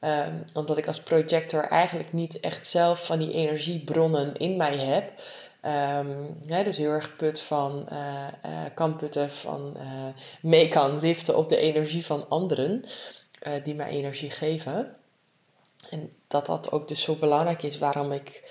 Um, 0.00 0.44
omdat 0.54 0.78
ik 0.78 0.86
als 0.86 1.00
projector 1.00 1.64
eigenlijk 1.64 2.12
niet 2.12 2.40
echt 2.40 2.66
zelf 2.66 3.06
van 3.06 3.18
die 3.18 3.32
energiebronnen 3.32 4.36
in 4.36 4.56
mij 4.56 4.76
heb. 4.76 5.12
Um, 6.06 6.64
dus 6.64 6.76
heel 6.76 6.90
erg 6.90 7.16
put 7.16 7.40
van, 7.40 7.88
uh, 7.92 8.26
kan 8.74 8.96
putten 8.96 9.30
van, 9.30 9.76
mee 10.42 10.68
kan 10.68 11.00
liften 11.00 11.36
op 11.36 11.48
de 11.48 11.56
energie 11.56 12.06
van 12.06 12.28
anderen. 12.28 12.84
Eh, 13.38 13.64
die 13.64 13.74
mij 13.74 13.90
energie 13.90 14.30
geven. 14.30 14.96
En 15.90 16.12
dat 16.28 16.46
dat 16.46 16.72
ook 16.72 16.88
dus 16.88 17.02
zo 17.02 17.14
belangrijk 17.14 17.62
is 17.62 17.78
waarom 17.78 18.12
ik 18.12 18.42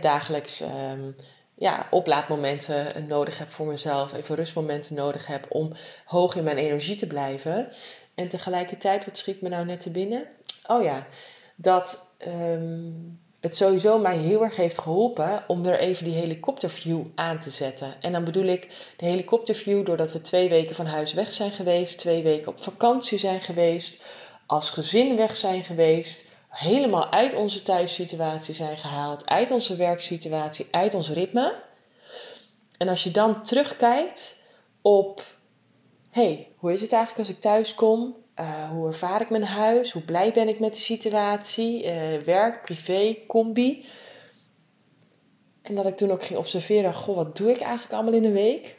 dagelijks 0.00 0.60
um, 0.60 1.16
ja, 1.54 1.86
oplaadmomenten 1.90 3.06
nodig 3.06 3.38
heb 3.38 3.50
voor 3.50 3.66
mezelf, 3.66 4.12
even 4.12 4.34
rustmomenten 4.34 4.94
nodig 4.94 5.26
heb 5.26 5.46
om 5.48 5.72
hoog 6.04 6.34
in 6.34 6.44
mijn 6.44 6.58
energie 6.58 6.96
te 6.96 7.06
blijven. 7.06 7.68
En 8.14 8.28
tegelijkertijd, 8.28 9.04
wat 9.04 9.18
schiet 9.18 9.40
me 9.40 9.48
nou 9.48 9.64
net 9.64 9.80
te 9.80 9.90
binnen? 9.90 10.26
Oh 10.66 10.82
ja, 10.82 11.06
dat 11.56 12.14
um, 12.26 13.20
het 13.40 13.56
sowieso 13.56 13.98
mij 13.98 14.16
heel 14.16 14.42
erg 14.42 14.56
heeft 14.56 14.78
geholpen 14.78 15.44
om 15.46 15.66
er 15.66 15.78
even 15.78 16.04
die 16.04 16.14
helikopterview 16.14 17.04
aan 17.14 17.40
te 17.40 17.50
zetten. 17.50 17.94
En 18.00 18.12
dan 18.12 18.24
bedoel 18.24 18.46
ik 18.46 18.68
de 18.96 19.06
helikopterview 19.06 19.86
doordat 19.86 20.12
we 20.12 20.20
twee 20.20 20.48
weken 20.48 20.74
van 20.74 20.86
huis 20.86 21.12
weg 21.12 21.32
zijn 21.32 21.50
geweest, 21.50 21.98
twee 21.98 22.22
weken 22.22 22.48
op 22.48 22.62
vakantie 22.62 23.18
zijn 23.18 23.40
geweest 23.40 24.04
als 24.46 24.70
gezin 24.70 25.16
weg 25.16 25.36
zijn 25.36 25.64
geweest, 25.64 26.24
helemaal 26.48 27.10
uit 27.10 27.34
onze 27.34 27.62
thuissituatie 27.62 28.54
zijn 28.54 28.76
gehaald, 28.76 29.28
uit 29.28 29.50
onze 29.50 29.76
werksituatie, 29.76 30.66
uit 30.70 30.94
ons 30.94 31.10
ritme. 31.10 31.62
En 32.78 32.88
als 32.88 33.04
je 33.04 33.10
dan 33.10 33.42
terugkijkt 33.42 34.42
op, 34.82 35.22
hey, 36.10 36.48
hoe 36.56 36.72
is 36.72 36.80
het 36.80 36.92
eigenlijk 36.92 37.28
als 37.28 37.36
ik 37.36 37.42
thuis 37.42 37.74
kom? 37.74 38.16
Uh, 38.40 38.70
hoe 38.70 38.86
ervaar 38.86 39.20
ik 39.20 39.30
mijn 39.30 39.44
huis? 39.44 39.92
Hoe 39.92 40.02
blij 40.02 40.32
ben 40.32 40.48
ik 40.48 40.60
met 40.60 40.74
de 40.74 40.80
situatie? 40.80 41.84
Uh, 41.84 42.18
werk, 42.18 42.62
privé, 42.62 43.16
combi. 43.26 43.86
En 45.62 45.74
dat 45.74 45.86
ik 45.86 45.96
toen 45.96 46.10
ook 46.10 46.24
ging 46.24 46.38
observeren, 46.38 46.94
goh, 46.94 47.16
wat 47.16 47.36
doe 47.36 47.50
ik 47.50 47.60
eigenlijk 47.60 47.92
allemaal 47.92 48.12
in 48.12 48.24
een 48.24 48.32
week? 48.32 48.78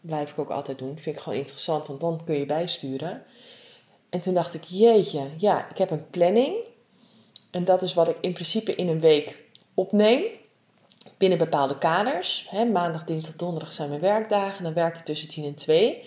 Blijf 0.00 0.30
ik 0.30 0.38
ook 0.38 0.50
altijd 0.50 0.78
doen. 0.78 0.98
Vind 0.98 1.16
ik 1.16 1.22
gewoon 1.22 1.38
interessant, 1.38 1.86
want 1.86 2.00
dan 2.00 2.20
kun 2.24 2.38
je 2.38 2.46
bijsturen. 2.46 3.22
En 4.10 4.20
toen 4.20 4.34
dacht 4.34 4.54
ik, 4.54 4.62
jeetje, 4.64 5.28
ja, 5.38 5.70
ik 5.70 5.78
heb 5.78 5.90
een 5.90 6.10
planning. 6.10 6.56
En 7.50 7.64
dat 7.64 7.82
is 7.82 7.94
wat 7.94 8.08
ik 8.08 8.16
in 8.20 8.32
principe 8.32 8.74
in 8.74 8.88
een 8.88 9.00
week 9.00 9.38
opneem. 9.74 10.22
Binnen 11.16 11.38
bepaalde 11.38 11.78
kaders. 11.78 12.50
Maandag, 12.72 13.04
dinsdag, 13.04 13.36
donderdag 13.36 13.72
zijn 13.72 13.88
mijn 13.88 14.00
werkdagen. 14.00 14.64
Dan 14.64 14.74
werk 14.74 14.96
ik 14.96 15.04
tussen 15.04 15.28
10 15.28 15.44
en 15.44 15.54
2. 15.54 16.02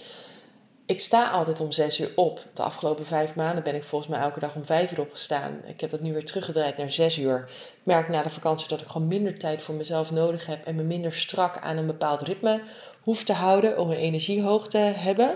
Ik 0.91 0.99
sta 0.99 1.29
altijd 1.29 1.59
om 1.59 1.71
6 1.71 1.99
uur 1.99 2.11
op. 2.15 2.39
De 2.53 2.61
afgelopen 2.61 3.05
vijf 3.05 3.35
maanden 3.35 3.63
ben 3.63 3.75
ik 3.75 3.83
volgens 3.83 4.11
mij 4.11 4.19
elke 4.19 4.39
dag 4.39 4.55
om 4.55 4.65
5 4.65 4.91
uur 4.91 4.99
opgestaan. 4.99 5.61
Ik 5.65 5.81
heb 5.81 5.91
dat 5.91 6.01
nu 6.01 6.13
weer 6.13 6.25
teruggedraaid 6.25 6.77
naar 6.77 6.91
6 6.91 7.17
uur. 7.17 7.37
Ik 7.47 7.85
merk 7.85 8.09
na 8.09 8.23
de 8.23 8.29
vakantie 8.29 8.67
dat 8.67 8.81
ik 8.81 8.87
gewoon 8.87 9.07
minder 9.07 9.37
tijd 9.39 9.63
voor 9.63 9.75
mezelf 9.75 10.11
nodig 10.11 10.45
heb. 10.45 10.65
En 10.65 10.75
me 10.75 10.83
minder 10.83 11.13
strak 11.13 11.57
aan 11.57 11.77
een 11.77 11.85
bepaald 11.85 12.21
ritme 12.21 12.61
hoef 13.01 13.23
te 13.23 13.33
houden 13.33 13.77
om 13.77 13.87
mijn 13.87 13.99
energie 13.99 14.41
hoog 14.41 14.67
te 14.67 14.77
hebben. 14.77 15.29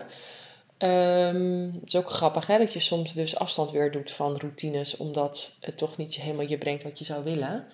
Um, 0.78 1.74
het 1.74 1.88
is 1.88 1.96
ook 1.96 2.10
grappig 2.10 2.48
hè, 2.48 2.58
dat 2.58 2.74
je 2.74 2.80
soms 2.80 3.14
dus 3.14 3.38
afstand 3.38 3.72
weer 3.72 3.92
doet 3.92 4.12
van 4.12 4.38
routines, 4.38 4.98
omdat 4.98 5.52
het 5.60 5.78
toch 5.78 5.98
niet 5.98 6.16
helemaal 6.16 6.48
je 6.48 6.58
brengt 6.58 6.84
wat 6.84 7.00
je 7.00 7.06
zou 7.06 7.24
willen. 7.24 7.68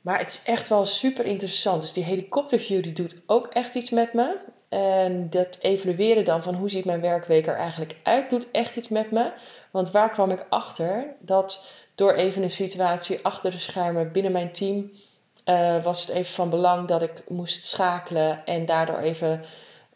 Maar 0.00 0.18
het 0.18 0.30
is 0.30 0.42
echt 0.44 0.68
wel 0.68 0.86
super 0.86 1.24
interessant. 1.24 1.82
Dus 1.82 1.92
die 1.92 2.04
helikopterview 2.04 2.82
die 2.82 2.92
doet 2.92 3.14
ook 3.26 3.46
echt 3.46 3.74
iets 3.74 3.90
met 3.90 4.12
me. 4.12 4.36
En 4.68 5.30
dat 5.30 5.58
evalueren 5.60 6.24
dan 6.24 6.42
van 6.42 6.54
hoe 6.54 6.70
ziet 6.70 6.84
mijn 6.84 7.00
werkweek 7.00 7.46
er 7.46 7.56
eigenlijk 7.56 7.96
uit, 8.02 8.30
doet 8.30 8.50
echt 8.50 8.76
iets 8.76 8.88
met 8.88 9.10
me. 9.10 9.32
Want 9.70 9.90
waar 9.90 10.10
kwam 10.10 10.30
ik 10.30 10.46
achter? 10.48 11.14
Dat 11.20 11.74
door 11.94 12.12
even 12.12 12.42
een 12.42 12.50
situatie 12.50 13.18
achter 13.22 13.50
de 13.50 13.58
schermen 13.58 14.12
binnen 14.12 14.32
mijn 14.32 14.52
team 14.52 14.90
uh, 15.48 15.82
was 15.82 16.00
het 16.00 16.10
even 16.10 16.32
van 16.32 16.50
belang 16.50 16.88
dat 16.88 17.02
ik 17.02 17.22
moest 17.28 17.64
schakelen 17.64 18.46
en 18.46 18.66
daardoor 18.66 18.98
even 18.98 19.44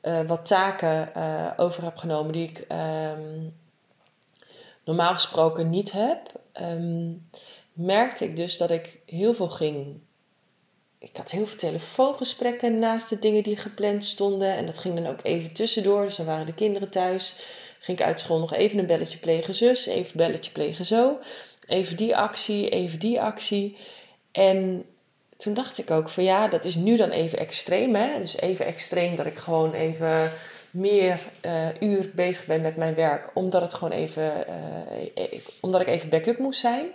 uh, 0.02 0.20
wat 0.20 0.46
taken 0.46 1.10
uh, 1.16 1.50
over 1.56 1.82
heb 1.82 1.96
genomen 1.96 2.32
die 2.32 2.48
ik 2.48 2.66
um, 2.68 3.54
normaal 4.84 5.12
gesproken 5.12 5.70
niet 5.70 5.92
heb, 5.92 6.20
um, 6.60 7.28
merkte 7.72 8.24
ik 8.24 8.36
dus 8.36 8.56
dat 8.56 8.70
ik 8.70 8.98
heel 9.06 9.34
veel 9.34 9.48
ging. 9.48 10.00
Ik 11.02 11.16
had 11.16 11.30
heel 11.30 11.46
veel 11.46 11.58
telefoongesprekken 11.58 12.78
naast 12.78 13.08
de 13.08 13.18
dingen 13.18 13.42
die 13.42 13.56
gepland 13.56 14.04
stonden. 14.04 14.56
En 14.56 14.66
dat 14.66 14.78
ging 14.78 14.94
dan 14.94 15.06
ook 15.06 15.20
even 15.22 15.52
tussendoor. 15.52 16.04
Dus 16.04 16.16
dan 16.16 16.26
waren 16.26 16.46
de 16.46 16.54
kinderen 16.54 16.90
thuis. 16.90 17.36
Ging 17.78 17.98
ik 17.98 18.04
uit 18.04 18.20
school 18.20 18.38
nog 18.38 18.54
even 18.54 18.78
een 18.78 18.86
belletje 18.86 19.18
plegen 19.18 19.54
zus, 19.54 19.86
even 19.86 20.16
belletje 20.16 20.50
plegen 20.50 20.84
zo. 20.84 21.18
Even 21.66 21.96
die 21.96 22.16
actie, 22.16 22.68
even 22.68 22.98
die 22.98 23.20
actie. 23.20 23.76
En 24.32 24.84
toen 25.36 25.54
dacht 25.54 25.78
ik 25.78 25.90
ook 25.90 26.08
van 26.08 26.24
ja, 26.24 26.48
dat 26.48 26.64
is 26.64 26.74
nu 26.74 26.96
dan 26.96 27.10
even 27.10 27.38
extreem. 27.38 27.94
Hè? 27.94 28.18
Dus 28.18 28.36
even 28.36 28.66
extreem 28.66 29.16
dat 29.16 29.26
ik 29.26 29.36
gewoon 29.36 29.72
even 29.72 30.32
meer 30.70 31.20
uh, 31.46 31.68
uur 31.80 32.10
bezig 32.14 32.46
ben 32.46 32.60
met 32.60 32.76
mijn 32.76 32.94
werk. 32.94 33.30
Omdat 33.34 33.62
het 33.62 33.74
gewoon 33.74 33.92
even, 33.92 34.44
uh, 35.18 35.24
omdat 35.60 35.80
ik 35.80 35.86
even 35.86 36.08
backup 36.08 36.38
moest 36.38 36.60
zijn. 36.60 36.86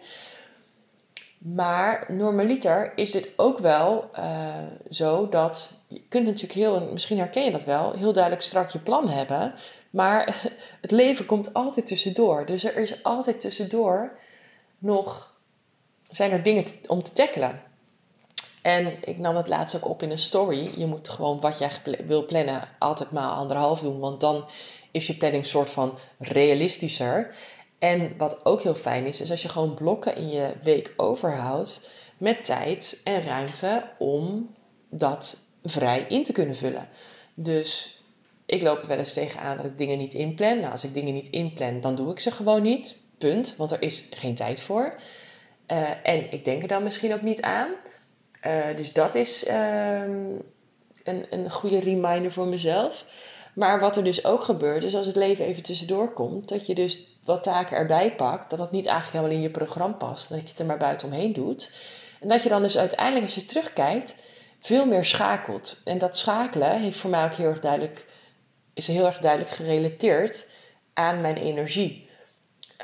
Maar 1.37 2.05
normaliter 2.07 2.91
is 2.95 3.11
dit 3.11 3.29
ook 3.35 3.59
wel 3.59 4.09
uh, 4.15 4.55
zo 4.89 5.29
dat 5.29 5.71
je 5.87 6.01
kunt 6.09 6.25
natuurlijk 6.25 6.53
heel, 6.53 6.89
misschien 6.91 7.17
herken 7.17 7.43
je 7.43 7.51
dat 7.51 7.63
wel, 7.63 7.91
heel 7.91 8.13
duidelijk 8.13 8.43
strak 8.43 8.69
je 8.69 8.79
plan 8.79 9.09
hebben. 9.09 9.53
Maar 9.89 10.41
het 10.81 10.91
leven 10.91 11.25
komt 11.25 11.53
altijd 11.53 11.87
tussendoor. 11.87 12.45
Dus 12.45 12.63
er 12.63 12.77
is 12.77 13.03
altijd 13.03 13.39
tussendoor 13.39 14.17
nog, 14.77 15.35
zijn 16.03 16.31
er 16.31 16.43
dingen 16.43 16.65
om 16.87 17.03
te 17.03 17.13
tackelen. 17.13 17.61
En 18.61 18.93
ik 19.01 19.17
nam 19.17 19.35
het 19.35 19.47
laatst 19.47 19.75
ook 19.75 19.89
op 19.89 20.03
in 20.03 20.11
een 20.11 20.19
story. 20.19 20.71
Je 20.77 20.85
moet 20.85 21.09
gewoon 21.09 21.39
wat 21.39 21.57
jij 21.57 21.71
wil 22.05 22.25
plannen 22.25 22.67
altijd 22.79 23.11
maar 23.11 23.29
anderhalf 23.29 23.79
doen. 23.79 23.99
Want 23.99 24.19
dan 24.19 24.45
is 24.91 25.07
je 25.07 25.17
planning 25.17 25.45
soort 25.45 25.69
van 25.69 25.97
realistischer. 26.17 27.35
En 27.79 28.17
wat 28.17 28.45
ook 28.45 28.61
heel 28.61 28.75
fijn 28.75 29.05
is, 29.05 29.21
is 29.21 29.31
als 29.31 29.41
je 29.41 29.49
gewoon 29.49 29.73
blokken 29.73 30.15
in 30.15 30.29
je 30.29 30.53
week 30.63 30.93
overhoudt 30.95 31.89
met 32.17 32.45
tijd 32.45 33.01
en 33.03 33.21
ruimte 33.21 33.83
om 33.97 34.49
dat 34.89 35.37
vrij 35.63 36.05
in 36.09 36.23
te 36.23 36.31
kunnen 36.31 36.55
vullen. 36.55 36.89
Dus 37.33 38.01
ik 38.45 38.61
loop 38.61 38.81
er 38.81 38.87
wel 38.87 38.97
eens 38.97 39.13
tegenaan 39.13 39.57
dat 39.57 39.65
ik 39.65 39.77
dingen 39.77 39.97
niet 39.97 40.13
inplan. 40.13 40.59
Nou, 40.59 40.71
als 40.71 40.83
ik 40.83 40.93
dingen 40.93 41.13
niet 41.13 41.29
inplan, 41.29 41.81
dan 41.81 41.95
doe 41.95 42.11
ik 42.11 42.19
ze 42.19 42.31
gewoon 42.31 42.61
niet. 42.61 42.95
Punt. 43.17 43.55
Want 43.55 43.71
er 43.71 43.81
is 43.81 44.07
geen 44.09 44.35
tijd 44.35 44.59
voor. 44.59 44.93
Uh, 45.71 45.89
en 46.03 46.31
ik 46.31 46.45
denk 46.45 46.61
er 46.61 46.67
dan 46.67 46.83
misschien 46.83 47.13
ook 47.13 47.21
niet 47.21 47.41
aan. 47.41 47.69
Uh, 48.45 48.75
dus 48.75 48.93
dat 48.93 49.15
is 49.15 49.45
ehm, 49.45 50.39
een, 51.03 51.25
een 51.29 51.51
goede 51.51 51.79
reminder 51.79 52.31
voor 52.31 52.47
mezelf. 52.47 53.05
Maar 53.53 53.79
wat 53.79 53.97
er 53.97 54.03
dus 54.03 54.25
ook 54.25 54.43
gebeurt, 54.43 54.83
is 54.83 54.95
als 54.95 55.05
het 55.05 55.15
leven 55.15 55.45
even 55.45 55.63
tussendoor 55.63 56.13
komt, 56.13 56.49
dat 56.49 56.67
je 56.67 56.75
dus 56.75 57.16
wat 57.27 57.43
taken 57.43 57.77
erbij 57.77 58.15
pakt, 58.15 58.49
dat 58.49 58.59
dat 58.59 58.71
niet 58.71 58.85
eigenlijk 58.85 59.15
helemaal 59.15 59.35
in 59.35 59.41
je 59.41 59.57
programma 59.57 59.95
past, 59.95 60.29
dat 60.29 60.41
je 60.41 60.47
het 60.47 60.59
er 60.59 60.65
maar 60.65 60.77
buiten 60.77 61.07
omheen 61.07 61.33
doet. 61.33 61.75
En 62.19 62.29
dat 62.29 62.43
je 62.43 62.49
dan 62.49 62.61
dus 62.61 62.77
uiteindelijk, 62.77 63.25
als 63.25 63.35
je 63.35 63.45
terugkijkt, 63.45 64.15
veel 64.59 64.85
meer 64.85 65.05
schakelt. 65.05 65.77
En 65.85 65.97
dat 65.97 66.17
schakelen 66.17 66.79
heeft 66.79 66.99
voor 66.99 67.09
mij 67.09 67.25
ook 67.25 67.33
heel 67.33 67.49
erg 67.49 67.59
duidelijk, 67.59 68.05
is 68.73 68.87
heel 68.87 69.05
erg 69.05 69.17
duidelijk 69.17 69.51
gerelateerd 69.51 70.49
aan 70.93 71.21
mijn 71.21 71.37
energie. 71.37 72.09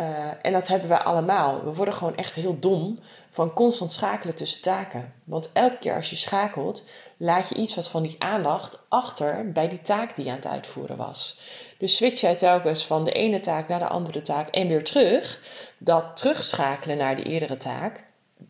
Uh, 0.02 0.32
en 0.42 0.54
dat 0.54 0.68
hebben 0.68 0.90
we 0.90 1.04
allemaal. 1.04 1.64
We 1.64 1.74
worden 1.74 1.94
gewoon 1.94 2.16
echt 2.16 2.36
heel 2.36 2.60
dom 2.60 3.00
van 3.30 3.54
constant 3.54 3.94
schakelen 3.94 4.36
tussen 4.36 4.62
taken. 4.62 5.14
Want 5.24 5.52
elke 5.54 5.78
keer 5.78 5.96
als 5.96 6.10
je 6.10 6.16
schakelt, 6.16 6.84
laat 7.18 7.50
je 7.50 7.56
iets 7.56 7.76
wat 7.76 7.90
van 7.90 8.04
die 8.04 8.16
aandacht 8.20 8.80
achter 8.90 9.52
bij 9.52 9.68
die 9.68 9.82
taak 9.82 10.16
die 10.16 10.26
je 10.26 10.32
aan 10.32 10.38
het 10.38 10.48
uitvoeren 10.48 10.98
was. 10.98 11.40
Dus 11.84 11.96
switch 11.96 12.20
jij 12.20 12.36
telkens 12.36 12.86
van 12.86 13.06
de 13.06 13.12
ene 13.12 13.40
taak 13.40 13.68
naar 13.68 13.80
de 13.80 13.88
andere 13.88 14.22
taak 14.22 14.50
en 14.50 14.68
weer 14.68 14.84
terug. 14.84 15.40
Dat 15.78 16.16
terugschakelen 16.16 16.98
naar 16.98 17.16
die 17.16 17.26
eerdere 17.26 17.58
taak, 17.58 18.04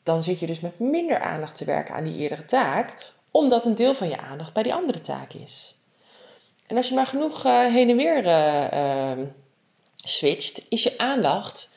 dan 0.04 0.24
zit 0.24 0.40
je 0.40 0.46
dus 0.46 0.60
met 0.60 0.80
minder 0.80 1.20
aandacht 1.20 1.56
te 1.56 1.66
werken 1.66 1.96
aan 1.96 2.04
die 2.04 2.18
eerdere 2.18 2.46
taak, 2.46 2.96
omdat 3.32 3.66
een 3.66 3.76
deel 3.76 3.94
van 3.94 4.10
je 4.10 4.18
aandacht 4.18 4.54
bij 4.54 4.64
die 4.64 4.74
andere 4.74 5.02
taak 5.02 5.34
is. 5.34 5.76
En 6.68 6.78
als 6.78 6.90
je 6.90 6.96
maar 6.96 7.08
genoeg 7.08 7.46
uh, 7.46 7.66
heen 7.66 7.90
en 7.90 7.98
weer 7.98 8.26
uh, 8.26 9.26
switcht, 9.96 10.66
is 10.70 10.84
je 10.84 10.98
aandacht 10.98 11.70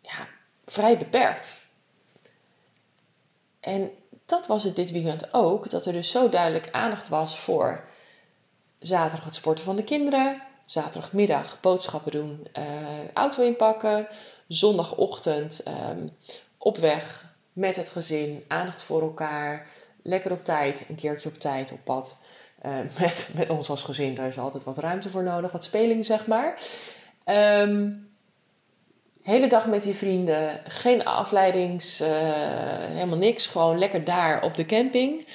ja, 0.00 0.28
vrij 0.66 0.98
beperkt. 0.98 1.66
En 3.60 3.90
dat 4.26 4.46
was 4.46 4.64
het 4.64 4.76
dit 4.76 4.90
weekend 4.90 5.34
ook, 5.34 5.70
dat 5.70 5.86
er 5.86 5.92
dus 5.92 6.10
zo 6.10 6.28
duidelijk 6.28 6.68
aandacht 6.70 7.08
was 7.08 7.38
voor 7.38 7.84
zaterdag 8.78 9.24
het 9.24 9.34
sporten 9.34 9.64
van 9.64 9.76
de 9.76 9.84
kinderen, 9.84 10.50
zaterdagmiddag 10.66 11.60
boodschappen 11.60 12.12
doen, 12.12 12.46
uh, 12.58 12.64
auto 13.12 13.42
inpakken, 13.42 14.06
zondagochtend 14.48 15.62
um, 15.90 16.08
op 16.58 16.76
weg 16.76 17.24
met 17.52 17.76
het 17.76 17.88
gezin, 17.88 18.44
aandacht 18.48 18.82
voor 18.82 19.02
elkaar, 19.02 19.66
lekker 20.02 20.32
op 20.32 20.44
tijd, 20.44 20.84
een 20.88 20.94
keertje 20.94 21.28
op 21.28 21.38
tijd 21.38 21.72
op 21.72 21.78
pad. 21.84 22.16
Uh, 22.62 22.78
met, 23.00 23.30
met 23.34 23.50
ons 23.50 23.70
als 23.70 23.82
gezin, 23.82 24.14
daar 24.14 24.28
is 24.28 24.38
altijd 24.38 24.64
wat 24.64 24.78
ruimte 24.78 25.10
voor 25.10 25.22
nodig, 25.22 25.52
wat 25.52 25.64
speling 25.64 26.06
zeg 26.06 26.26
maar. 26.26 26.58
Um, 27.26 28.10
hele 29.22 29.48
dag 29.48 29.66
met 29.66 29.82
die 29.82 29.94
vrienden, 29.94 30.60
geen 30.64 31.04
afleidings, 31.04 32.00
uh, 32.00 32.08
helemaal 32.88 33.18
niks. 33.18 33.46
Gewoon 33.46 33.78
lekker 33.78 34.04
daar 34.04 34.42
op 34.42 34.54
de 34.54 34.66
camping. 34.66 35.26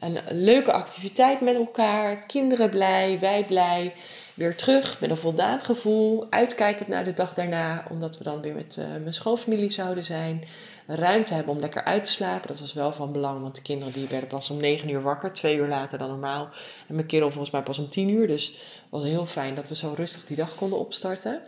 Een 0.00 0.18
leuke 0.30 0.72
activiteit 0.72 1.40
met 1.40 1.54
elkaar, 1.54 2.16
kinderen 2.16 2.70
blij, 2.70 3.18
wij 3.20 3.44
blij. 3.48 3.92
Weer 4.36 4.56
terug 4.56 5.00
met 5.00 5.10
een 5.10 5.16
voldaan 5.16 5.60
gevoel, 5.60 6.26
uitkijkend 6.30 6.88
naar 6.88 7.04
de 7.04 7.12
dag 7.12 7.34
daarna, 7.34 7.84
omdat 7.90 8.18
we 8.18 8.24
dan 8.24 8.40
weer 8.40 8.54
met 8.54 8.76
uh, 8.78 8.86
mijn 8.86 9.14
schoonfamilie 9.14 9.70
zouden 9.70 10.04
zijn. 10.04 10.44
Ruimte 10.86 11.34
hebben 11.34 11.54
om 11.54 11.60
lekker 11.60 11.84
uit 11.84 12.04
te 12.04 12.10
slapen, 12.10 12.48
dat 12.48 12.60
was 12.60 12.72
wel 12.72 12.92
van 12.92 13.12
belang, 13.12 13.40
want 13.40 13.54
de 13.54 13.62
kinderen 13.62 13.92
die 13.92 14.08
werden 14.08 14.28
pas 14.28 14.50
om 14.50 14.60
9 14.60 14.88
uur 14.88 15.02
wakker, 15.02 15.32
twee 15.32 15.56
uur 15.56 15.68
later 15.68 15.98
dan 15.98 16.08
normaal. 16.08 16.48
En 16.88 16.94
mijn 16.94 17.06
kinderen 17.06 17.32
volgens 17.32 17.52
mij 17.52 17.62
pas 17.62 17.78
om 17.78 17.88
10 17.88 18.08
uur, 18.08 18.26
dus 18.26 18.46
het 18.46 18.82
was 18.88 19.02
heel 19.02 19.26
fijn 19.26 19.54
dat 19.54 19.68
we 19.68 19.74
zo 19.74 19.92
rustig 19.96 20.26
die 20.26 20.36
dag 20.36 20.54
konden 20.54 20.78
opstarten. 20.78 21.40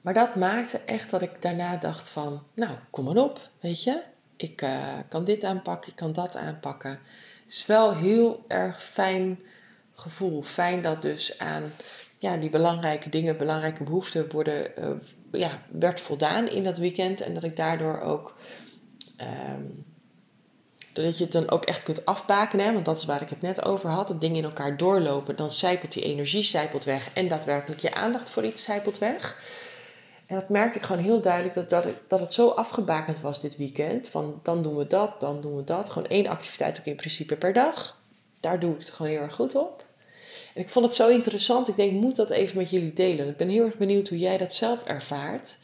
Maar 0.00 0.14
dat 0.14 0.34
maakte 0.34 0.78
echt 0.78 1.10
dat 1.10 1.22
ik 1.22 1.42
daarna 1.42 1.76
dacht 1.76 2.10
van, 2.10 2.42
nou, 2.54 2.76
kom 2.90 3.04
maar 3.04 3.16
op, 3.16 3.48
weet 3.60 3.82
je. 3.82 4.00
Ik 4.36 4.62
uh, 4.62 4.70
kan 5.08 5.24
dit 5.24 5.44
aanpakken, 5.44 5.90
ik 5.90 5.96
kan 5.96 6.12
dat 6.12 6.36
aanpakken. 6.36 6.90
Het 7.44 7.52
is 7.52 7.66
wel 7.66 7.96
heel 7.96 8.44
erg 8.48 8.82
fijn 8.82 9.38
gevoel. 9.94 10.42
Fijn 10.42 10.82
dat 10.82 11.02
dus 11.02 11.38
aan 11.38 11.72
ja, 12.18 12.36
die 12.36 12.50
belangrijke 12.50 13.08
dingen, 13.08 13.36
belangrijke 13.36 13.84
behoeften 13.84 14.30
worden, 14.30 14.70
uh, 14.78 14.90
ja, 15.40 15.62
werd 15.70 16.00
voldaan 16.00 16.48
in 16.48 16.64
dat 16.64 16.78
weekend. 16.78 17.20
En 17.20 17.34
dat 17.34 17.44
ik 17.44 17.56
daardoor 17.56 18.00
ook, 18.00 18.34
um, 19.20 19.84
dat 20.92 21.18
je 21.18 21.24
het 21.24 21.32
dan 21.32 21.50
ook 21.50 21.64
echt 21.64 21.82
kunt 21.82 22.04
afbakenen. 22.04 22.72
Want 22.72 22.84
dat 22.84 22.96
is 22.96 23.04
waar 23.04 23.22
ik 23.22 23.30
het 23.30 23.42
net 23.42 23.64
over 23.64 23.88
had. 23.90 24.08
Dat 24.08 24.20
dingen 24.20 24.36
in 24.36 24.44
elkaar 24.44 24.76
doorlopen, 24.76 25.36
dan 25.36 25.50
zijpelt 25.50 25.92
die 25.92 26.02
energie 26.02 26.42
zijpelt 26.42 26.84
weg. 26.84 27.10
En 27.12 27.28
daadwerkelijk 27.28 27.80
je 27.80 27.94
aandacht 27.94 28.30
voor 28.30 28.44
iets 28.44 28.62
zijpelt 28.62 28.98
weg. 28.98 29.42
En 30.26 30.34
dat 30.36 30.48
merkte 30.48 30.78
ik 30.78 30.84
gewoon 30.84 31.02
heel 31.02 31.20
duidelijk 31.20 31.54
dat, 31.54 31.70
dat, 31.70 31.86
dat 32.08 32.20
het 32.20 32.32
zo 32.32 32.48
afgebakend 32.48 33.20
was 33.20 33.40
dit 33.40 33.56
weekend. 33.56 34.08
Van 34.08 34.40
dan 34.42 34.62
doen 34.62 34.76
we 34.76 34.86
dat, 34.86 35.20
dan 35.20 35.40
doen 35.40 35.56
we 35.56 35.64
dat. 35.64 35.90
Gewoon 35.90 36.08
één 36.08 36.26
activiteit 36.26 36.78
ook 36.78 36.84
in 36.84 36.96
principe 36.96 37.36
per 37.36 37.52
dag. 37.52 37.98
Daar 38.40 38.60
doe 38.60 38.72
ik 38.72 38.78
het 38.78 38.90
gewoon 38.90 39.12
heel 39.12 39.20
erg 39.20 39.34
goed 39.34 39.54
op. 39.54 39.83
Ik 40.54 40.68
vond 40.68 40.84
het 40.84 40.94
zo 40.94 41.08
interessant. 41.08 41.68
Ik 41.68 41.76
denk, 41.76 41.92
moet 41.92 42.16
dat 42.16 42.30
even 42.30 42.56
met 42.56 42.70
jullie 42.70 42.92
delen. 42.92 43.28
Ik 43.28 43.36
ben 43.36 43.48
heel 43.48 43.64
erg 43.64 43.76
benieuwd 43.76 44.08
hoe 44.08 44.18
jij 44.18 44.38
dat 44.38 44.54
zelf 44.54 44.84
ervaart. 44.84 45.58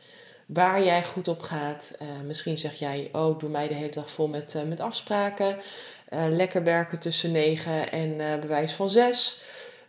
Waar 0.46 0.84
jij 0.84 1.04
goed 1.04 1.28
op 1.28 1.40
gaat. 1.40 1.92
Uh, 2.02 2.08
misschien 2.26 2.58
zeg 2.58 2.74
jij, 2.74 3.08
oh, 3.12 3.38
doe 3.38 3.50
mij 3.50 3.68
de 3.68 3.74
hele 3.74 3.90
dag 3.90 4.10
vol 4.10 4.28
met, 4.28 4.54
uh, 4.54 4.62
met 4.62 4.80
afspraken. 4.80 5.58
Uh, 6.10 6.24
lekker 6.28 6.64
werken 6.64 6.98
tussen 6.98 7.32
negen 7.32 7.92
en 7.92 8.40
bewijs 8.40 8.72
van 8.72 8.90
zes. 8.90 9.40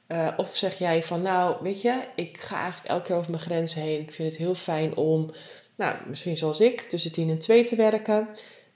Uh, 0.07 0.27
of 0.37 0.55
zeg 0.55 0.77
jij 0.77 1.03
van, 1.03 1.21
nou, 1.21 1.55
weet 1.61 1.81
je, 1.81 2.03
ik 2.15 2.37
ga 2.39 2.59
eigenlijk 2.59 2.89
elke 2.89 3.05
keer 3.05 3.15
over 3.15 3.31
mijn 3.31 3.43
grenzen 3.43 3.81
heen. 3.81 3.99
Ik 3.99 4.13
vind 4.13 4.29
het 4.29 4.37
heel 4.37 4.55
fijn 4.55 4.95
om, 4.95 5.31
nou, 5.75 5.95
misschien 6.05 6.37
zoals 6.37 6.59
ik, 6.59 6.81
tussen 6.81 7.11
10 7.11 7.29
en 7.29 7.39
2 7.39 7.63
te 7.63 7.75
werken. 7.75 8.27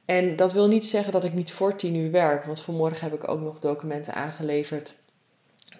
En 0.05 0.35
dat 0.35 0.53
wil 0.53 0.67
niet 0.67 0.85
zeggen 0.85 1.13
dat 1.13 1.23
ik 1.23 1.33
niet 1.33 1.51
voor 1.51 1.75
10 1.75 1.95
uur 1.95 2.11
werk. 2.11 2.45
Want 2.45 2.61
vanmorgen 2.61 3.09
heb 3.09 3.13
ik 3.13 3.27
ook 3.27 3.41
nog 3.41 3.59
documenten 3.59 4.13
aangeleverd. 4.13 4.93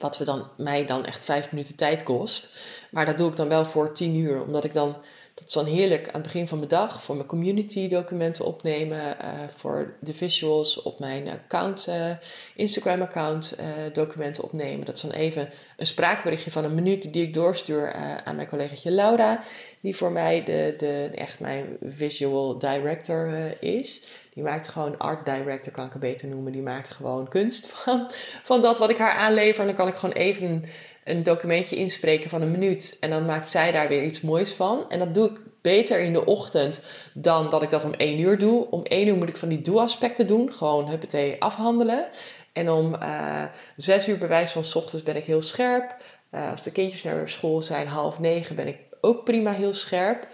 Wat 0.05 0.17
we 0.17 0.23
dan, 0.23 0.49
mij 0.57 0.85
dan 0.85 1.05
echt 1.05 1.23
5 1.23 1.51
minuten 1.51 1.75
tijd 1.75 2.03
kost. 2.03 2.49
Maar 2.91 3.05
dat 3.05 3.17
doe 3.17 3.29
ik 3.29 3.35
dan 3.35 3.49
wel 3.49 3.65
voor 3.65 3.93
10 3.93 4.15
uur. 4.15 4.41
Omdat 4.41 4.63
ik 4.63 4.73
dan 4.73 4.95
dat 5.35 5.47
is 5.47 5.53
dan 5.53 5.65
heerlijk 5.65 6.07
aan 6.07 6.13
het 6.13 6.23
begin 6.23 6.47
van 6.47 6.57
mijn 6.57 6.69
dag 6.69 7.03
voor 7.03 7.15
mijn 7.15 7.27
community 7.27 7.87
documenten 7.87 8.45
opnemen, 8.45 9.17
uh, 9.21 9.29
voor 9.55 9.93
de 9.99 10.13
visuals 10.13 10.81
op 10.81 10.99
mijn 10.99 11.29
account, 11.29 11.87
uh, 11.89 12.11
Instagram 12.55 13.01
account 13.01 13.55
uh, 13.59 13.65
documenten 13.93 14.43
opnemen. 14.43 14.85
Dat 14.85 14.95
is 14.95 15.01
dan 15.01 15.11
even 15.11 15.49
een 15.77 15.85
spraakberichtje 15.85 16.51
van 16.51 16.63
een 16.63 16.75
minuut 16.75 17.13
die 17.13 17.23
ik 17.23 17.33
doorstuur 17.33 17.93
aan 18.23 18.35
mijn 18.35 18.47
collegaatje 18.47 18.91
Laura, 18.91 19.43
die 19.79 19.95
voor 19.95 20.11
mij 20.11 20.43
de, 20.43 20.73
de, 20.77 21.09
echt 21.15 21.39
mijn 21.39 21.77
visual 21.81 22.57
director 22.57 23.53
is. 23.63 24.05
Die 24.35 24.43
maakt 24.43 24.67
gewoon 24.67 24.97
art 24.97 25.25
director, 25.25 25.73
kan 25.73 25.85
ik 25.85 25.91
het 25.91 26.01
beter 26.01 26.27
noemen. 26.27 26.51
Die 26.51 26.61
maakt 26.61 26.89
gewoon 26.89 27.27
kunst 27.27 27.67
van, 27.67 28.11
van 28.43 28.61
dat 28.61 28.77
wat 28.77 28.89
ik 28.89 28.97
haar 28.97 29.13
aanlever. 29.13 29.59
En 29.61 29.67
dan 29.67 29.75
kan 29.75 29.87
ik 29.87 29.95
gewoon 29.95 30.15
even 30.15 30.63
een 31.03 31.23
documentje 31.23 31.75
inspreken 31.75 32.29
van 32.29 32.41
een 32.41 32.51
minuut. 32.51 32.97
En 32.99 33.09
dan 33.09 33.25
maakt 33.25 33.49
zij 33.49 33.71
daar 33.71 33.87
weer 33.87 34.03
iets 34.03 34.21
moois 34.21 34.53
van. 34.53 34.89
En 34.89 34.99
dat 34.99 35.13
doe 35.13 35.29
ik 35.29 35.39
beter 35.61 35.99
in 35.99 36.13
de 36.13 36.25
ochtend 36.25 36.81
dan 37.13 37.49
dat 37.49 37.63
ik 37.63 37.69
dat 37.69 37.83
om 37.83 37.93
één 37.93 38.19
uur 38.19 38.37
doe. 38.37 38.69
Om 38.69 38.83
één 38.83 39.07
uur 39.07 39.15
moet 39.15 39.29
ik 39.29 39.37
van 39.37 39.49
die 39.49 39.61
doe-aspecten 39.61 40.27
doen. 40.27 40.53
Gewoon 40.53 40.89
huppatee 40.89 41.41
afhandelen. 41.41 42.07
En 42.53 42.69
om 42.69 42.95
uh, 43.03 43.43
zes 43.77 44.07
uur 44.07 44.17
bewijs 44.17 44.51
van 44.51 44.63
ochtends 44.73 45.03
ben 45.03 45.15
ik 45.15 45.25
heel 45.25 45.41
scherp. 45.41 45.95
Uh, 46.31 46.51
als 46.51 46.63
de 46.63 46.71
kindjes 46.71 47.03
naar 47.03 47.29
school 47.29 47.61
zijn, 47.61 47.87
half 47.87 48.19
negen, 48.19 48.55
ben 48.55 48.67
ik 48.67 48.77
ook 49.01 49.23
prima 49.23 49.51
heel 49.51 49.73
scherp. 49.73 50.27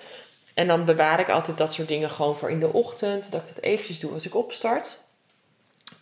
En 0.54 0.68
dan 0.68 0.86
bewaar 0.86 1.20
ik 1.20 1.30
altijd 1.30 1.58
dat 1.58 1.74
soort 1.74 1.88
dingen 1.88 2.10
gewoon 2.10 2.36
voor 2.36 2.50
in 2.50 2.60
de 2.60 2.74
ochtend. 2.74 3.32
Dat 3.32 3.42
ik 3.42 3.56
dat 3.56 3.64
eventjes 3.64 4.00
doe 4.00 4.14
als 4.14 4.26
ik 4.26 4.36
opstart. 4.36 4.98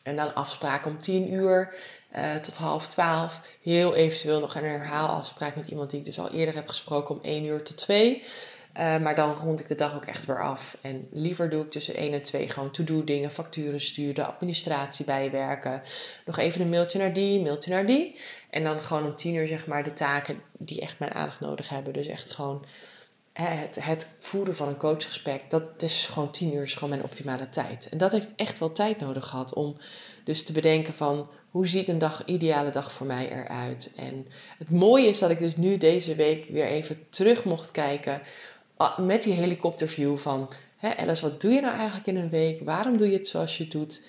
En 0.04 0.16
dan 0.16 0.36
afspraken 0.36 0.92
om 0.92 1.00
tien 1.00 1.34
uur. 1.34 1.74
Uh, 2.16 2.36
tot 2.36 2.58
half 2.58 2.88
twaalf. 2.88 3.40
Heel 3.64 3.96
eventueel 3.96 4.40
nog 4.40 4.56
een 4.56 4.64
herhaalafspraak 4.64 5.56
met 5.56 5.68
iemand 5.68 5.90
die 5.90 6.00
ik 6.00 6.06
dus 6.06 6.20
al 6.20 6.32
eerder 6.32 6.56
heb 6.56 6.68
gesproken 6.68 7.16
om 7.16 7.22
1 7.24 7.46
uur 7.46 7.64
tot 7.64 7.78
2. 7.78 8.24
Eh, 8.74 8.98
maar 8.98 9.16
dan 9.16 9.36
rond 9.36 9.60
ik 9.60 9.68
de 9.68 9.76
dag 9.76 9.96
ook 9.96 10.06
echt 10.06 10.26
weer 10.26 10.44
af. 10.44 10.78
En 10.82 11.08
liever 11.12 11.50
doe 11.50 11.64
ik 11.64 11.72
tussen 11.72 11.96
1 11.96 12.14
en 12.14 12.22
2 12.22 12.50
gewoon 12.50 12.72
to-do 12.72 13.04
dingen, 13.04 13.32
facturen 13.32 13.82
sturen, 13.82 14.28
administratie 14.28 15.06
bijwerken. 15.06 15.82
Nog 16.26 16.38
even 16.38 16.62
een 16.62 16.70
mailtje 16.70 17.00
naar 17.00 17.14
die, 17.14 17.42
mailtje 17.42 17.72
naar 17.72 17.86
die. 17.86 18.20
En 18.50 18.64
dan 18.64 18.82
gewoon 18.82 19.06
om 19.06 19.16
10 19.16 19.36
uur 19.36 19.48
zeg 19.48 19.68
maar 19.68 19.84
de 19.84 19.94
taken 19.94 20.42
die 20.58 20.82
echt 20.82 21.00
mijn 21.00 21.12
aandacht 21.14 21.40
nodig 21.40 21.70
hebben. 21.70 21.94
Dus 21.94 22.08
echt 22.08 22.32
gewoon 22.32 22.66
het, 23.48 23.84
het 23.84 24.08
voeren 24.20 24.56
van 24.56 24.68
een 24.68 24.78
coachgesprek, 24.78 25.42
dat 25.50 25.64
is 25.78 26.06
gewoon 26.06 26.32
10 26.32 26.54
uur 26.54 26.62
is 26.62 26.74
gewoon 26.74 26.90
mijn 26.90 27.04
optimale 27.04 27.50
tijd. 27.50 27.90
En 27.90 27.98
dat 27.98 28.12
heeft 28.12 28.30
echt 28.36 28.60
wel 28.60 28.72
tijd 28.72 29.00
nodig 29.00 29.28
gehad 29.28 29.54
om 29.54 29.78
dus 30.24 30.46
te 30.46 30.52
bedenken 30.52 30.94
van 30.94 31.30
hoe 31.52 31.68
ziet 31.68 31.88
een 31.88 31.98
dag, 31.98 32.26
ideale 32.26 32.70
dag 32.70 32.92
voor 32.92 33.08
mij 33.08 33.32
eruit. 33.32 33.92
En 33.96 34.28
het 34.58 34.70
mooie 34.70 35.08
is 35.08 35.20
dat 35.20 35.30
ik 35.30 35.40
dus 35.40 35.58
nu 35.58 35.78
deze 35.78 36.16
week 36.16 36.46
weer 36.46 36.66
even 36.66 37.10
terug 37.10 37.44
mocht 37.44 37.72
kijken 37.72 38.22
met 38.98 39.24
die 39.24 39.34
helikopterview 39.34 40.18
van... 40.18 40.50
Hè, 40.78 40.98
Alice, 40.98 41.30
wat 41.30 41.42
doe 41.42 41.52
je 41.52 41.62
nou 41.62 41.76
eigenlijk 41.76 42.08
in 42.08 42.16
een 42.16 42.30
week? 42.30 42.64
Waarom 42.64 42.98
doe 42.98 43.08
je 43.10 43.18
het 43.18 43.28
zoals 43.28 43.58
je 43.58 43.68
doet? 43.68 44.02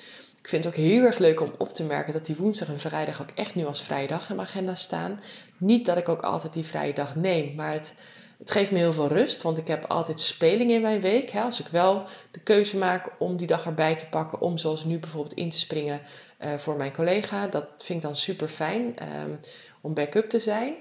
Ik 0.43 0.49
vind 0.49 0.65
het 0.65 0.73
ook 0.73 0.81
heel 0.81 1.03
erg 1.03 1.19
leuk 1.19 1.41
om 1.41 1.53
op 1.59 1.73
te 1.73 1.85
merken 1.85 2.13
dat 2.13 2.27
die 2.27 2.37
woensdag 2.37 2.69
en 2.69 2.81
vrijdag 2.81 3.23
ook 3.23 3.31
echt 3.35 3.55
nu 3.55 3.67
als 3.67 3.83
vrijdag 3.83 4.31
in 4.31 4.37
mijn 4.37 4.49
agenda 4.49 4.75
staan. 4.75 5.21
Niet 5.57 5.87
dat 5.87 5.97
ik 5.97 6.09
ook 6.09 6.23
altijd 6.23 6.53
die 6.53 6.65
vrije 6.65 6.93
dag 6.93 7.17
neem, 7.17 7.55
maar 7.55 7.73
het, 7.73 7.95
het 8.41 8.51
geeft 8.51 8.71
me 8.71 8.79
heel 8.79 8.93
veel 8.93 9.09
rust, 9.09 9.43
want 9.43 9.59
ik 9.59 9.67
heb 9.67 9.85
altijd 9.85 10.21
speling 10.21 10.71
in 10.71 10.81
mijn 10.81 11.01
week. 11.01 11.31
Hè. 11.31 11.41
Als 11.41 11.61
ik 11.61 11.67
wel 11.67 12.05
de 12.31 12.41
keuze 12.41 12.77
maak 12.79 13.11
om 13.19 13.37
die 13.37 13.47
dag 13.47 13.67
erbij 13.67 13.97
te 13.97 14.07
pakken, 14.07 14.41
om 14.41 14.59
zoals 14.59 14.85
nu 14.85 14.99
bijvoorbeeld 14.99 15.35
in 15.35 15.51
te 15.51 15.59
springen 15.59 16.01
uh, 16.41 16.59
voor 16.59 16.77
mijn 16.77 16.93
collega, 16.93 17.47
dat 17.47 17.67
vind 17.79 17.99
ik 17.99 18.05
dan 18.05 18.17
super 18.17 18.49
fijn 18.49 18.95
um, 19.21 19.41
om 19.81 19.95
backup 19.95 20.29
te 20.29 20.39
zijn. 20.39 20.75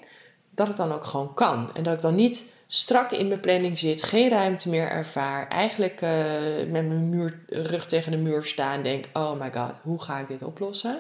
Dat 0.50 0.68
het 0.68 0.78
dan 0.78 0.92
ook 0.92 1.06
gewoon 1.06 1.34
kan. 1.34 1.76
En 1.76 1.84
dat 1.84 1.94
ik 1.94 2.02
dan 2.02 2.16
niet 2.16 2.54
strak 2.68 3.12
in 3.12 3.28
mijn 3.28 3.40
planning 3.40 3.78
zit, 3.78 4.04
geen 4.04 4.30
ruimte 4.30 4.70
meer 4.70 4.90
ervaar, 4.90 5.48
eigenlijk 5.48 6.02
uh, 6.02 6.10
met 6.58 6.88
mijn 6.88 7.10
muur, 7.10 7.40
rug 7.48 7.86
tegen 7.86 8.12
de 8.12 8.18
muur 8.18 8.44
sta 8.44 8.74
en 8.74 8.84
denk: 8.84 9.06
oh 9.14 9.40
my 9.40 9.52
god, 9.54 9.74
hoe 9.82 10.02
ga 10.02 10.20
ik 10.20 10.28
dit 10.28 10.44
oplossen? 10.44 11.00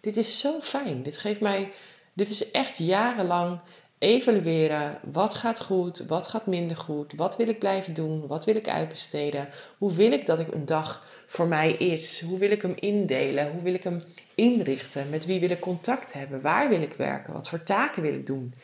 Dit 0.00 0.16
is 0.16 0.38
zo 0.38 0.60
fijn. 0.60 1.02
Dit 1.02 1.18
geeft 1.18 1.40
mij, 1.40 1.72
dit 2.12 2.30
is 2.30 2.50
echt 2.50 2.78
jarenlang 2.78 3.60
evalueren. 4.02 4.98
Wat 5.12 5.34
gaat 5.34 5.60
goed? 5.60 5.98
Wat 5.98 6.28
gaat 6.28 6.46
minder 6.46 6.76
goed? 6.76 7.12
Wat 7.16 7.36
wil 7.36 7.48
ik 7.48 7.58
blijven 7.58 7.94
doen? 7.94 8.26
Wat 8.26 8.44
wil 8.44 8.56
ik 8.56 8.68
uitbesteden? 8.68 9.48
Hoe 9.78 9.92
wil 9.92 10.12
ik 10.12 10.26
dat 10.26 10.38
ik 10.38 10.54
een 10.54 10.66
dag 10.66 11.06
voor 11.26 11.46
mij 11.46 11.72
is? 11.72 12.20
Hoe 12.20 12.38
wil 12.38 12.50
ik 12.50 12.62
hem 12.62 12.74
indelen? 12.78 13.50
Hoe 13.52 13.62
wil 13.62 13.74
ik 13.74 13.82
hem 13.82 14.04
inrichten? 14.34 15.10
Met 15.10 15.26
wie 15.26 15.40
wil 15.40 15.50
ik 15.50 15.60
contact 15.60 16.12
hebben? 16.12 16.40
Waar 16.40 16.68
wil 16.68 16.82
ik 16.82 16.92
werken? 16.92 17.32
Wat 17.32 17.48
voor 17.48 17.62
taken 17.62 18.02
wil 18.02 18.14
ik 18.14 18.26
doen? 18.26 18.54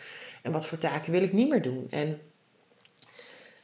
En 0.42 0.52
wat 0.52 0.66
voor 0.66 0.78
taken 0.78 1.12
wil 1.12 1.22
ik 1.22 1.32
niet 1.32 1.48
meer 1.48 1.62
doen? 1.62 1.86
En 1.90 2.20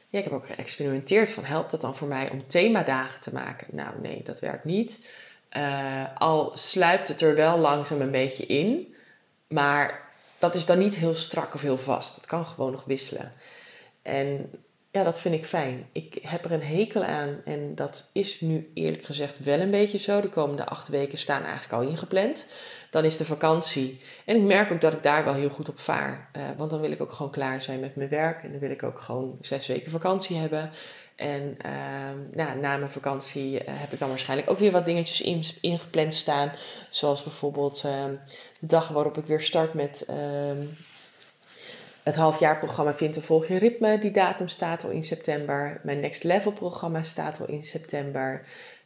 ja, 0.07 0.17
ik 0.17 0.23
heb 0.23 0.33
ook 0.33 0.47
geëxperimenteerd 0.47 1.31
van 1.31 1.43
helpt 1.43 1.71
dat 1.71 1.81
dan 1.81 1.95
voor 1.95 2.07
mij 2.07 2.29
om 2.31 2.47
themadagen 2.47 3.21
te 3.21 3.33
maken? 3.33 3.67
Nou 3.71 4.01
nee, 4.01 4.21
dat 4.23 4.39
werkt 4.39 4.65
niet. 4.65 5.09
Uh, 5.57 6.03
al 6.15 6.51
sluipt 6.57 7.07
het 7.07 7.21
er 7.21 7.35
wel 7.35 7.57
langzaam 7.57 8.01
een 8.01 8.11
beetje 8.11 8.45
in. 8.45 8.95
Maar 9.47 10.04
dat 10.45 10.55
is 10.55 10.65
dan 10.65 10.77
niet 10.77 10.95
heel 10.95 11.15
strak 11.15 11.53
of 11.53 11.61
heel 11.61 11.77
vast. 11.77 12.15
Het 12.15 12.25
kan 12.25 12.45
gewoon 12.45 12.71
nog 12.71 12.83
wisselen. 12.83 13.33
En 14.01 14.51
ja, 14.91 15.03
dat 15.03 15.21
vind 15.21 15.35
ik 15.35 15.45
fijn. 15.45 15.89
Ik 15.91 16.19
heb 16.21 16.45
er 16.45 16.51
een 16.51 16.63
hekel 16.63 17.03
aan 17.03 17.41
en 17.43 17.75
dat 17.75 18.09
is 18.13 18.41
nu 18.41 18.71
eerlijk 18.73 19.05
gezegd 19.05 19.43
wel 19.43 19.59
een 19.59 19.71
beetje 19.71 19.97
zo. 19.97 20.21
De 20.21 20.29
komende 20.29 20.65
acht 20.65 20.87
weken 20.87 21.17
staan 21.17 21.43
eigenlijk 21.43 21.73
al 21.73 21.89
ingepland. 21.89 22.47
Dan 22.89 23.03
is 23.03 23.17
de 23.17 23.25
vakantie. 23.25 23.99
En 24.25 24.35
ik 24.35 24.41
merk 24.41 24.71
ook 24.71 24.81
dat 24.81 24.93
ik 24.93 25.03
daar 25.03 25.25
wel 25.25 25.33
heel 25.33 25.49
goed 25.49 25.69
op 25.69 25.79
vaar. 25.79 26.29
Uh, 26.37 26.43
want 26.57 26.69
dan 26.69 26.81
wil 26.81 26.91
ik 26.91 27.01
ook 27.01 27.11
gewoon 27.11 27.31
klaar 27.31 27.61
zijn 27.61 27.79
met 27.79 27.95
mijn 27.95 28.09
werk. 28.09 28.43
En 28.43 28.51
dan 28.51 28.59
wil 28.59 28.69
ik 28.69 28.83
ook 28.83 28.99
gewoon 28.99 29.37
zes 29.41 29.67
weken 29.67 29.91
vakantie 29.91 30.37
hebben. 30.37 30.71
En 31.15 31.57
uh, 31.65 31.71
nou, 32.31 32.59
na 32.59 32.77
mijn 32.77 32.89
vakantie 32.91 33.51
uh, 33.53 33.59
heb 33.65 33.91
ik 33.91 33.99
dan 33.99 34.09
waarschijnlijk 34.09 34.49
ook 34.49 34.59
weer 34.59 34.71
wat 34.71 34.85
dingetjes 34.85 35.21
in, 35.21 35.43
ingepland 35.61 36.13
staan. 36.13 36.51
Zoals 36.89 37.23
bijvoorbeeld 37.23 37.83
uh, 37.85 38.03
de 38.59 38.67
dag 38.67 38.87
waarop 38.87 39.17
ik 39.17 39.25
weer 39.25 39.41
start 39.41 39.73
met 39.73 40.05
ehm, 40.05 40.67
het 42.03 42.15
halfjaarprogramma 42.15 42.93
Vind 42.93 43.15
en 43.15 43.21
Volg 43.21 43.47
je 43.47 43.57
Ritme. 43.57 43.99
Die 43.99 44.11
datum 44.11 44.47
staat 44.47 44.83
al 44.83 44.89
in 44.89 45.03
september. 45.03 45.79
Mijn 45.83 45.99
Next 45.99 46.23
Level 46.23 46.51
programma 46.51 47.01
staat 47.01 47.39
al 47.39 47.47
in 47.47 47.63
september. 47.63 48.41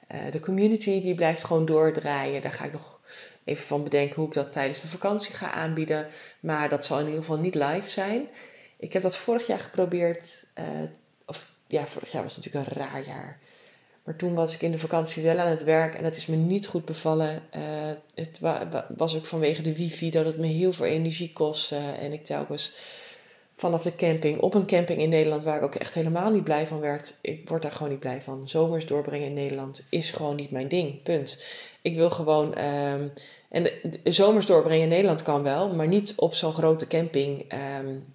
Eh, 0.08 0.32
de 0.32 0.40
community 0.40 1.02
die 1.02 1.16
blijft 1.16 1.44
gewoon 1.44 1.66
doordraaien. 1.66 2.42
Daar 2.42 2.54
ga 2.54 2.66
ik 2.66 2.72
nog 2.72 3.00
even 3.44 3.66
van 3.66 3.84
bedenken 3.84 4.16
hoe 4.16 4.28
ik 4.28 4.34
dat 4.34 4.52
tijdens 4.52 4.82
de 4.82 4.88
vakantie 4.88 5.34
ga 5.34 5.52
aanbieden. 5.52 6.08
Maar 6.40 6.70
dat 6.70 6.86
zal 6.86 7.00
in 7.00 7.06
ieder 7.06 7.20
geval 7.20 7.38
niet 7.38 7.56
live 7.56 7.90
zijn. 7.90 8.28
Ik 8.78 8.94
heb 8.94 9.02
dat 9.02 9.18
vorig 9.18 9.48
jaar 9.48 9.60
geprobeerd. 9.60 10.46
Ja, 11.70 11.88
vorig 11.88 12.12
jaar 12.12 12.24
was 12.24 12.38
natuurlijk 12.38 12.66
een 12.66 12.74
raar 12.78 13.08
jaar. 13.08 13.40
Maar 14.04 14.16
toen 14.16 14.34
was 14.34 14.54
ik 14.54 14.62
in 14.62 14.72
de 14.72 14.78
vakantie 14.78 15.24
wel 15.24 15.38
aan 15.38 15.48
het 15.50 15.64
werk 15.64 15.96
en 15.96 16.04
dat 16.04 16.16
is 16.16 16.26
me 16.26 16.36
niet 16.36 16.68
goed 16.68 16.86
bevallen. 16.86 17.44
Uh, 17.56 17.62
het 18.16 18.40
was 18.98 19.16
ook 19.16 19.26
vanwege 19.26 19.62
de 19.62 19.76
wifi 19.76 20.10
dat 20.10 20.26
het 20.26 20.38
me 20.38 20.48
heel 20.48 20.74
veel 20.74 20.86
energie 20.86 21.34
kostte. 21.34 21.78
En 22.02 22.14
ik 22.14 22.26
telkens 22.26 22.74
vanaf 23.56 23.84
de 23.84 23.96
camping, 23.96 24.40
op 24.40 24.54
een 24.54 24.66
camping 24.66 25.02
in 25.02 25.10
Nederland 25.10 25.44
waar 25.44 25.58
ik 25.58 25.64
ook 25.64 25.76
echt 25.76 25.94
helemaal 25.94 26.32
niet 26.32 26.44
blij 26.44 26.68
van 26.68 26.80
werd. 26.80 27.16
Ik 27.22 27.50
word 27.50 27.62
daar 27.62 27.72
gewoon 27.72 27.92
niet 27.92 28.00
blij 28.00 28.22
van. 28.22 28.50
Zomers 28.50 28.86
doorbrengen 28.86 29.28
in 29.28 29.34
Nederland 29.34 29.82
is 29.90 30.12
gewoon 30.12 30.36
niet 30.36 30.52
mijn 30.52 30.68
ding. 30.68 31.04
Punt. 31.04 31.38
Ik 31.82 31.96
wil 31.96 32.10
gewoon. 32.10 32.64
Um, 32.64 33.14
en 33.50 33.72
zomers 34.04 34.46
doorbrengen 34.46 34.84
in 34.84 34.90
Nederland 34.90 35.24
kan 35.24 35.44
wel, 35.44 35.76
maar 35.76 35.88
niet 35.88 36.14
op 36.16 36.34
zo'n 36.34 36.54
grote 36.54 36.88
camping. 36.88 37.54
Um, 37.84 38.14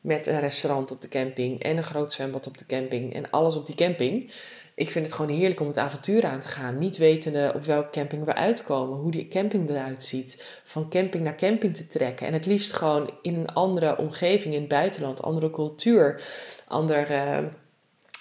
met 0.00 0.26
een 0.26 0.40
restaurant 0.40 0.90
op 0.90 1.00
de 1.00 1.08
camping 1.08 1.62
en 1.62 1.76
een 1.76 1.82
groot 1.82 2.12
zwembad 2.12 2.46
op 2.46 2.58
de 2.58 2.66
camping 2.66 3.14
en 3.14 3.30
alles 3.30 3.56
op 3.56 3.66
die 3.66 3.74
camping. 3.74 4.32
Ik 4.74 4.90
vind 4.90 5.06
het 5.06 5.14
gewoon 5.14 5.36
heerlijk 5.36 5.60
om 5.60 5.66
het 5.66 5.78
avontuur 5.78 6.24
aan 6.24 6.40
te 6.40 6.48
gaan. 6.48 6.78
Niet 6.78 6.96
wetende 6.96 7.52
op 7.54 7.64
welke 7.64 7.90
camping 7.90 8.24
we 8.24 8.34
uitkomen, 8.34 8.98
hoe 8.98 9.10
die 9.10 9.28
camping 9.28 9.70
eruit 9.70 10.02
ziet. 10.02 10.60
Van 10.64 10.90
camping 10.90 11.24
naar 11.24 11.36
camping 11.36 11.76
te 11.76 11.86
trekken. 11.86 12.26
En 12.26 12.32
het 12.32 12.46
liefst 12.46 12.72
gewoon 12.72 13.10
in 13.22 13.34
een 13.34 13.48
andere 13.48 13.96
omgeving 13.96 14.54
in 14.54 14.60
het 14.60 14.68
buitenland, 14.68 15.22
andere 15.22 15.50
cultuur, 15.50 16.22
andere 16.66 17.52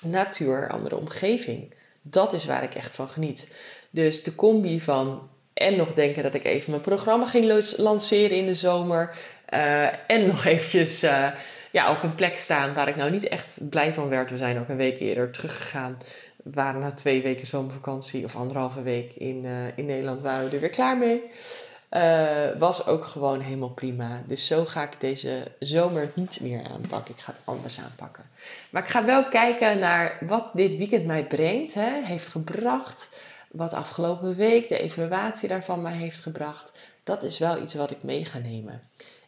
natuur, 0.02 0.70
andere 0.70 0.98
omgeving. 0.98 1.74
Dat 2.02 2.34
is 2.34 2.46
waar 2.46 2.64
ik 2.64 2.76
echt 2.76 2.96
van 2.96 3.10
geniet. 3.10 3.48
Dus 3.90 4.24
de 4.24 4.36
combi 4.36 4.80
van 4.82 5.30
en 5.54 5.76
nog 5.76 5.94
denken 5.94 6.24
dat 6.24 6.34
ik 6.34 6.44
even 6.44 6.72
mijn 6.72 6.84
programma 6.84 7.26
ging 7.26 7.76
lanceren 7.78 8.38
in 8.38 8.46
de 8.46 8.56
zomer. 8.56 9.18
Uh, 9.54 10.12
en 10.12 10.28
nog 10.28 10.46
eventjes 10.54 11.04
uh, 11.04 11.28
ja, 11.72 11.92
op 11.92 12.04
een 12.04 12.16
plek 12.16 12.38
staan 12.38 12.74
waar 12.74 12.88
ik 12.88 12.96
nou 12.96 13.12
niet 13.12 13.28
echt 13.28 13.70
blij 13.70 13.94
van 13.94 14.10
werd. 14.10 14.30
We 14.30 14.38
zijn 14.38 14.60
ook 14.60 14.70
een 14.70 14.78
week 14.78 15.00
eerder 15.00 15.32
teruggegaan. 15.32 15.98
We 16.44 16.50
waren 16.54 16.80
na 16.80 16.94
twee 16.94 17.22
weken 17.22 17.48
zomervakantie 17.48 18.24
of 18.24 18.36
anderhalve 18.36 18.82
week 18.82 19.16
in, 19.16 19.44
uh, 19.44 19.78
in 19.78 19.86
Nederland 19.86 20.22
waren 20.22 20.50
we 20.50 20.56
er 20.56 20.62
weer 20.62 20.70
klaar 20.70 20.98
mee. 20.98 21.22
Uh, 21.92 22.58
was 22.58 22.86
ook 22.86 23.06
gewoon 23.06 23.40
helemaal 23.40 23.70
prima. 23.70 24.24
Dus 24.28 24.46
zo 24.46 24.66
ga 24.66 24.84
ik 24.84 25.00
deze 25.00 25.52
zomer 25.60 26.12
niet 26.14 26.40
meer 26.42 26.62
aanpakken. 26.74 27.14
Ik 27.14 27.22
ga 27.22 27.32
het 27.32 27.42
anders 27.46 27.80
aanpakken. 27.80 28.24
Maar 28.70 28.84
ik 28.84 28.90
ga 28.90 29.06
wel 29.06 29.28
kijken 29.28 29.80
naar 29.80 30.18
wat 30.22 30.50
dit 30.54 30.78
weekend 30.78 31.06
mij 31.06 31.26
brengt, 31.26 31.74
hè, 31.74 32.04
heeft 32.04 32.30
gebracht. 32.30 33.20
Wat 33.52 33.74
afgelopen 33.74 34.36
week 34.36 34.68
de 34.68 34.80
evaluatie 34.80 35.50
daarvan 35.50 35.82
mij 35.82 35.96
heeft 35.96 36.20
gebracht. 36.20 36.72
Dat 37.04 37.24
is 37.24 37.38
wel 37.40 37.62
iets 37.62 37.74
wat 37.74 37.92
ik 37.92 38.04
mee 38.04 38.26
ga 38.26 38.38
nemen. 38.38 38.82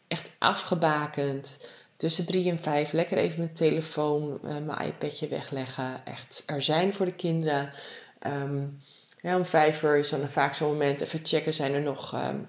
Echt 0.08 0.30
afgebakend 0.38 1.70
tussen 2.02 2.26
drie 2.26 2.50
en 2.50 2.60
vijf 2.60 2.92
lekker 2.92 3.18
even 3.18 3.40
mijn 3.40 3.54
telefoon, 3.54 4.40
uh, 4.44 4.58
mijn 4.58 4.88
iPadje 4.88 5.28
wegleggen. 5.28 6.06
Echt 6.06 6.44
er 6.46 6.62
zijn 6.62 6.94
voor 6.94 7.06
de 7.06 7.14
kinderen. 7.14 7.72
Um, 8.28 8.80
ja, 9.22 9.38
om 9.38 9.46
vijf 9.46 9.84
uur 9.84 9.98
is 9.98 10.10
dan 10.10 10.30
vaak 10.30 10.54
zo'n 10.54 10.72
moment 10.72 11.02
even 11.02 11.20
checken. 11.24 11.54
Zijn 11.54 11.74
er 11.74 11.82
nog 11.82 12.14
um, 12.14 12.48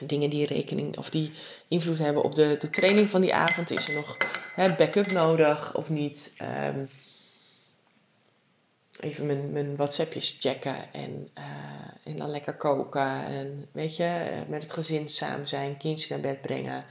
dingen 0.00 0.30
die 0.30 0.46
rekening 0.46 0.98
of 0.98 1.10
die 1.10 1.32
invloed 1.68 1.98
hebben 1.98 2.22
op 2.22 2.34
de, 2.34 2.56
de 2.60 2.70
training 2.70 3.10
van 3.10 3.20
die 3.20 3.34
avond? 3.34 3.70
Is 3.70 3.88
er 3.88 3.94
nog 3.94 4.16
hè, 4.54 4.74
backup 4.74 5.06
nodig 5.06 5.74
of 5.74 5.90
niet? 5.90 6.34
Um, 6.72 6.88
even 9.00 9.26
mijn, 9.26 9.52
mijn 9.52 9.76
WhatsAppjes 9.76 10.36
checken 10.40 10.92
en, 10.92 11.28
uh, 11.38 12.12
en 12.12 12.16
dan 12.16 12.30
lekker 12.30 12.54
koken. 12.54 13.24
En 13.24 13.68
weet 13.72 13.96
je, 13.96 14.42
met 14.48 14.62
het 14.62 14.72
gezin 14.72 15.08
samen 15.08 15.48
zijn, 15.48 15.76
kindje 15.76 16.06
naar 16.08 16.22
bed 16.22 16.40
brengen. 16.40 16.84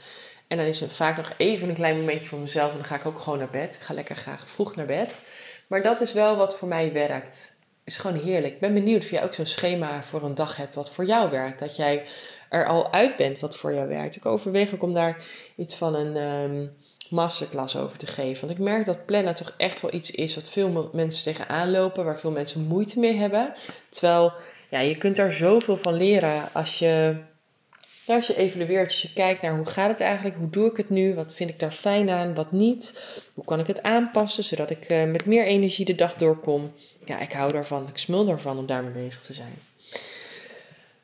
En 0.48 0.58
dan 0.58 0.66
is 0.66 0.82
er 0.82 0.90
vaak 0.90 1.18
nog 1.18 1.34
even 1.38 1.70
een 1.70 1.76
klein 1.76 1.98
momentje 1.98 2.30
voor 2.30 2.40
mezelf 2.40 2.72
en 2.72 2.78
dan 2.78 2.86
ga 2.86 2.96
ik 2.96 3.06
ook 3.06 3.20
gewoon 3.20 3.40
naar 3.40 3.50
bed. 3.50 3.76
Ik 3.76 3.82
ga 3.82 3.94
lekker 3.94 4.16
graag 4.16 4.50
vroeg 4.50 4.76
naar 4.76 4.86
bed. 4.86 5.22
Maar 5.68 5.84
dat 5.84 6.02
is 6.02 6.14
wel 6.14 6.36
wat 6.36 6.58
voor 6.58 6.68
mij 6.68 6.94
werkt. 6.94 7.58
Is 7.84 7.98
gewoon 7.98 8.22
heerlijk. 8.22 8.54
Ik 8.54 8.60
ben 8.60 8.74
benieuwd 8.74 9.02
of 9.02 9.10
jij 9.10 9.24
ook 9.24 9.34
zo'n 9.34 9.46
schema 9.46 10.04
voor 10.04 10.24
een 10.24 10.36
dag 10.36 10.56
hebt 10.56 10.76
wat 10.76 10.92
voor 10.92 11.06
jou 11.06 11.30
werkt. 11.30 11.60
Dat 11.60 11.76
jij 11.76 12.06
er 12.50 12.68
al 12.68 12.94
uit 12.94 13.16
bent 13.16 13.40
wat 13.40 13.58
voor 13.58 13.74
jou 13.74 13.88
werkt. 13.88 14.16
Ik 14.16 14.26
overweeg 14.26 14.74
ook 14.74 14.84
om 14.84 14.94
daar 14.94 15.26
iets 15.56 15.76
van 15.76 15.96
een 15.96 16.16
um, 16.16 16.76
masterclass 17.10 17.78
over 17.78 17.98
te 17.98 18.08
geven. 18.08 18.48
Want 18.48 18.60
ik 18.60 18.66
merk 18.66 18.86
dat 18.86 19.06
plannen 19.06 19.36
toch 19.36 19.54
echt 19.58 19.82
wel 19.82 19.94
iets 19.94 20.12
is 20.12 20.36
wat 20.36 20.50
veel 20.50 20.90
mensen 20.94 21.24
tegenaan 21.24 21.72
lopen. 21.72 22.06
Waar 22.06 22.20
veel 22.20 22.32
mensen 22.32 22.62
moeite 22.68 23.00
mee 23.00 23.16
hebben. 23.16 23.54
Terwijl 23.90 24.34
ja, 24.70 24.80
je 24.80 24.98
kunt 24.98 25.16
daar 25.16 25.34
zoveel 25.34 25.78
van 25.78 25.94
leren 25.94 26.50
als 26.54 26.80
je 26.80 27.16
als 28.08 28.28
je 28.28 28.38
evalueert, 28.38 28.88
als 28.88 29.02
je 29.02 29.14
kijkt 29.14 29.42
naar 29.42 29.56
hoe 29.56 29.66
gaat 29.66 29.90
het 29.90 30.00
eigenlijk, 30.00 30.36
hoe 30.36 30.50
doe 30.50 30.70
ik 30.70 30.78
het 30.78 30.90
nu, 30.90 31.16
wat 31.16 31.34
vind 31.34 31.50
ik 31.50 31.60
daar 31.60 31.72
fijn 31.72 32.10
aan, 32.10 32.34
wat 32.34 32.52
niet, 32.52 33.06
hoe 33.34 33.46
kan 33.46 33.60
ik 33.60 33.68
het 33.68 33.84
aanpassen 33.84 34.44
zodat 34.44 34.70
ik 34.70 34.90
uh, 34.90 35.04
met 35.04 35.26
meer 35.26 35.46
energie 35.46 35.86
de 35.86 35.96
dag 35.96 36.14
doorkom. 36.14 36.72
Ja, 37.06 37.20
ik 37.20 37.32
hou 37.32 37.52
daarvan, 37.52 37.88
ik 37.88 37.98
smul 37.98 38.26
daarvan 38.26 38.58
om 38.58 38.66
daarmee 38.66 38.92
bezig 38.92 39.22
te 39.22 39.34
zijn. 39.34 39.54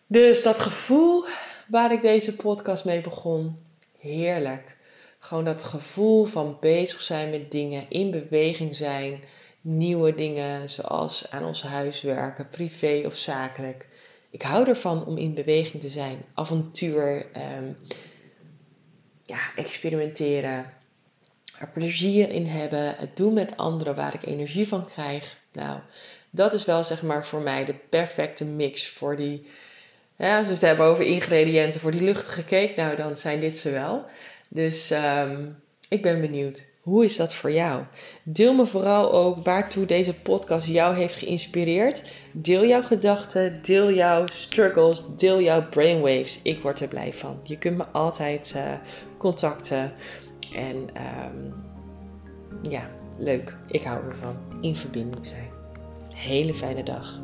Dus 0.07 0.43
dat 0.43 0.59
gevoel 0.59 1.25
waar 1.67 1.91
ik 1.91 2.01
deze 2.01 2.35
podcast 2.35 2.85
mee 2.85 3.01
begon, 3.01 3.57
heerlijk. 3.99 4.77
Gewoon 5.19 5.45
dat 5.45 5.63
gevoel 5.63 6.25
van 6.25 6.57
bezig 6.59 7.01
zijn 7.01 7.29
met 7.29 7.51
dingen, 7.51 7.85
in 7.89 8.11
beweging 8.11 8.75
zijn, 8.75 9.23
nieuwe 9.61 10.15
dingen 10.15 10.69
zoals 10.69 11.25
aan 11.29 11.45
ons 11.45 11.63
huis 11.63 12.01
werken, 12.01 12.47
privé 12.47 13.01
of 13.05 13.15
zakelijk. 13.15 13.87
Ik 14.31 14.41
hou 14.41 14.67
ervan 14.67 15.05
om 15.05 15.17
in 15.17 15.33
beweging 15.33 15.81
te 15.81 15.89
zijn, 15.89 16.25
avontuur, 16.33 17.25
um, 17.57 17.77
ja, 19.23 19.39
experimenteren, 19.55 20.73
er 21.59 21.69
plezier 21.73 22.29
in 22.29 22.45
hebben, 22.45 22.95
het 22.97 23.17
doen 23.17 23.33
met 23.33 23.57
anderen 23.57 23.95
waar 23.95 24.13
ik 24.13 24.25
energie 24.25 24.67
van 24.67 24.89
krijg. 24.89 25.37
Nou, 25.53 25.79
dat 26.29 26.53
is 26.53 26.65
wel 26.65 26.83
zeg 26.83 27.01
maar 27.01 27.25
voor 27.25 27.41
mij 27.41 27.65
de 27.65 27.73
perfecte 27.73 28.45
mix 28.45 28.89
voor 28.89 29.15
die. 29.15 29.45
Ja, 30.15 30.37
als 30.37 30.47
we 30.47 30.53
het 30.53 30.61
hebben 30.61 30.85
over 30.85 31.05
ingrediënten 31.05 31.81
voor 31.81 31.91
die 31.91 32.01
luchtige 32.01 32.43
cake, 32.43 32.73
nou 32.75 32.95
dan 32.95 33.17
zijn 33.17 33.39
dit 33.39 33.57
ze 33.57 33.71
wel. 33.71 34.05
Dus 34.47 34.91
um, 34.91 35.61
ik 35.89 36.01
ben 36.01 36.21
benieuwd. 36.21 36.63
Hoe 36.81 37.05
is 37.05 37.17
dat 37.17 37.35
voor 37.35 37.51
jou? 37.51 37.83
Deel 38.23 38.53
me 38.53 38.65
vooral 38.65 39.11
ook 39.11 39.43
waartoe 39.43 39.85
deze 39.85 40.13
podcast 40.13 40.67
jou 40.67 40.95
heeft 40.95 41.15
geïnspireerd. 41.15 42.03
Deel 42.31 42.65
jouw 42.65 42.81
gedachten, 42.81 43.63
deel 43.63 43.91
jouw 43.91 44.23
struggles, 44.25 45.15
deel 45.17 45.41
jouw 45.41 45.69
brainwaves. 45.69 46.39
Ik 46.41 46.61
word 46.61 46.79
er 46.79 46.87
blij 46.87 47.13
van. 47.13 47.37
Je 47.41 47.57
kunt 47.57 47.77
me 47.77 47.85
altijd 47.85 48.53
uh, 48.55 48.63
contacten. 49.17 49.93
En 50.55 50.75
um, 50.75 51.53
ja, 52.61 52.89
leuk. 53.17 53.55
Ik 53.67 53.83
hou 53.83 54.05
ervan. 54.05 54.35
In 54.61 54.75
verbinding 54.75 55.25
zijn. 55.25 55.49
Hele 56.15 56.53
fijne 56.53 56.83
dag. 56.83 57.19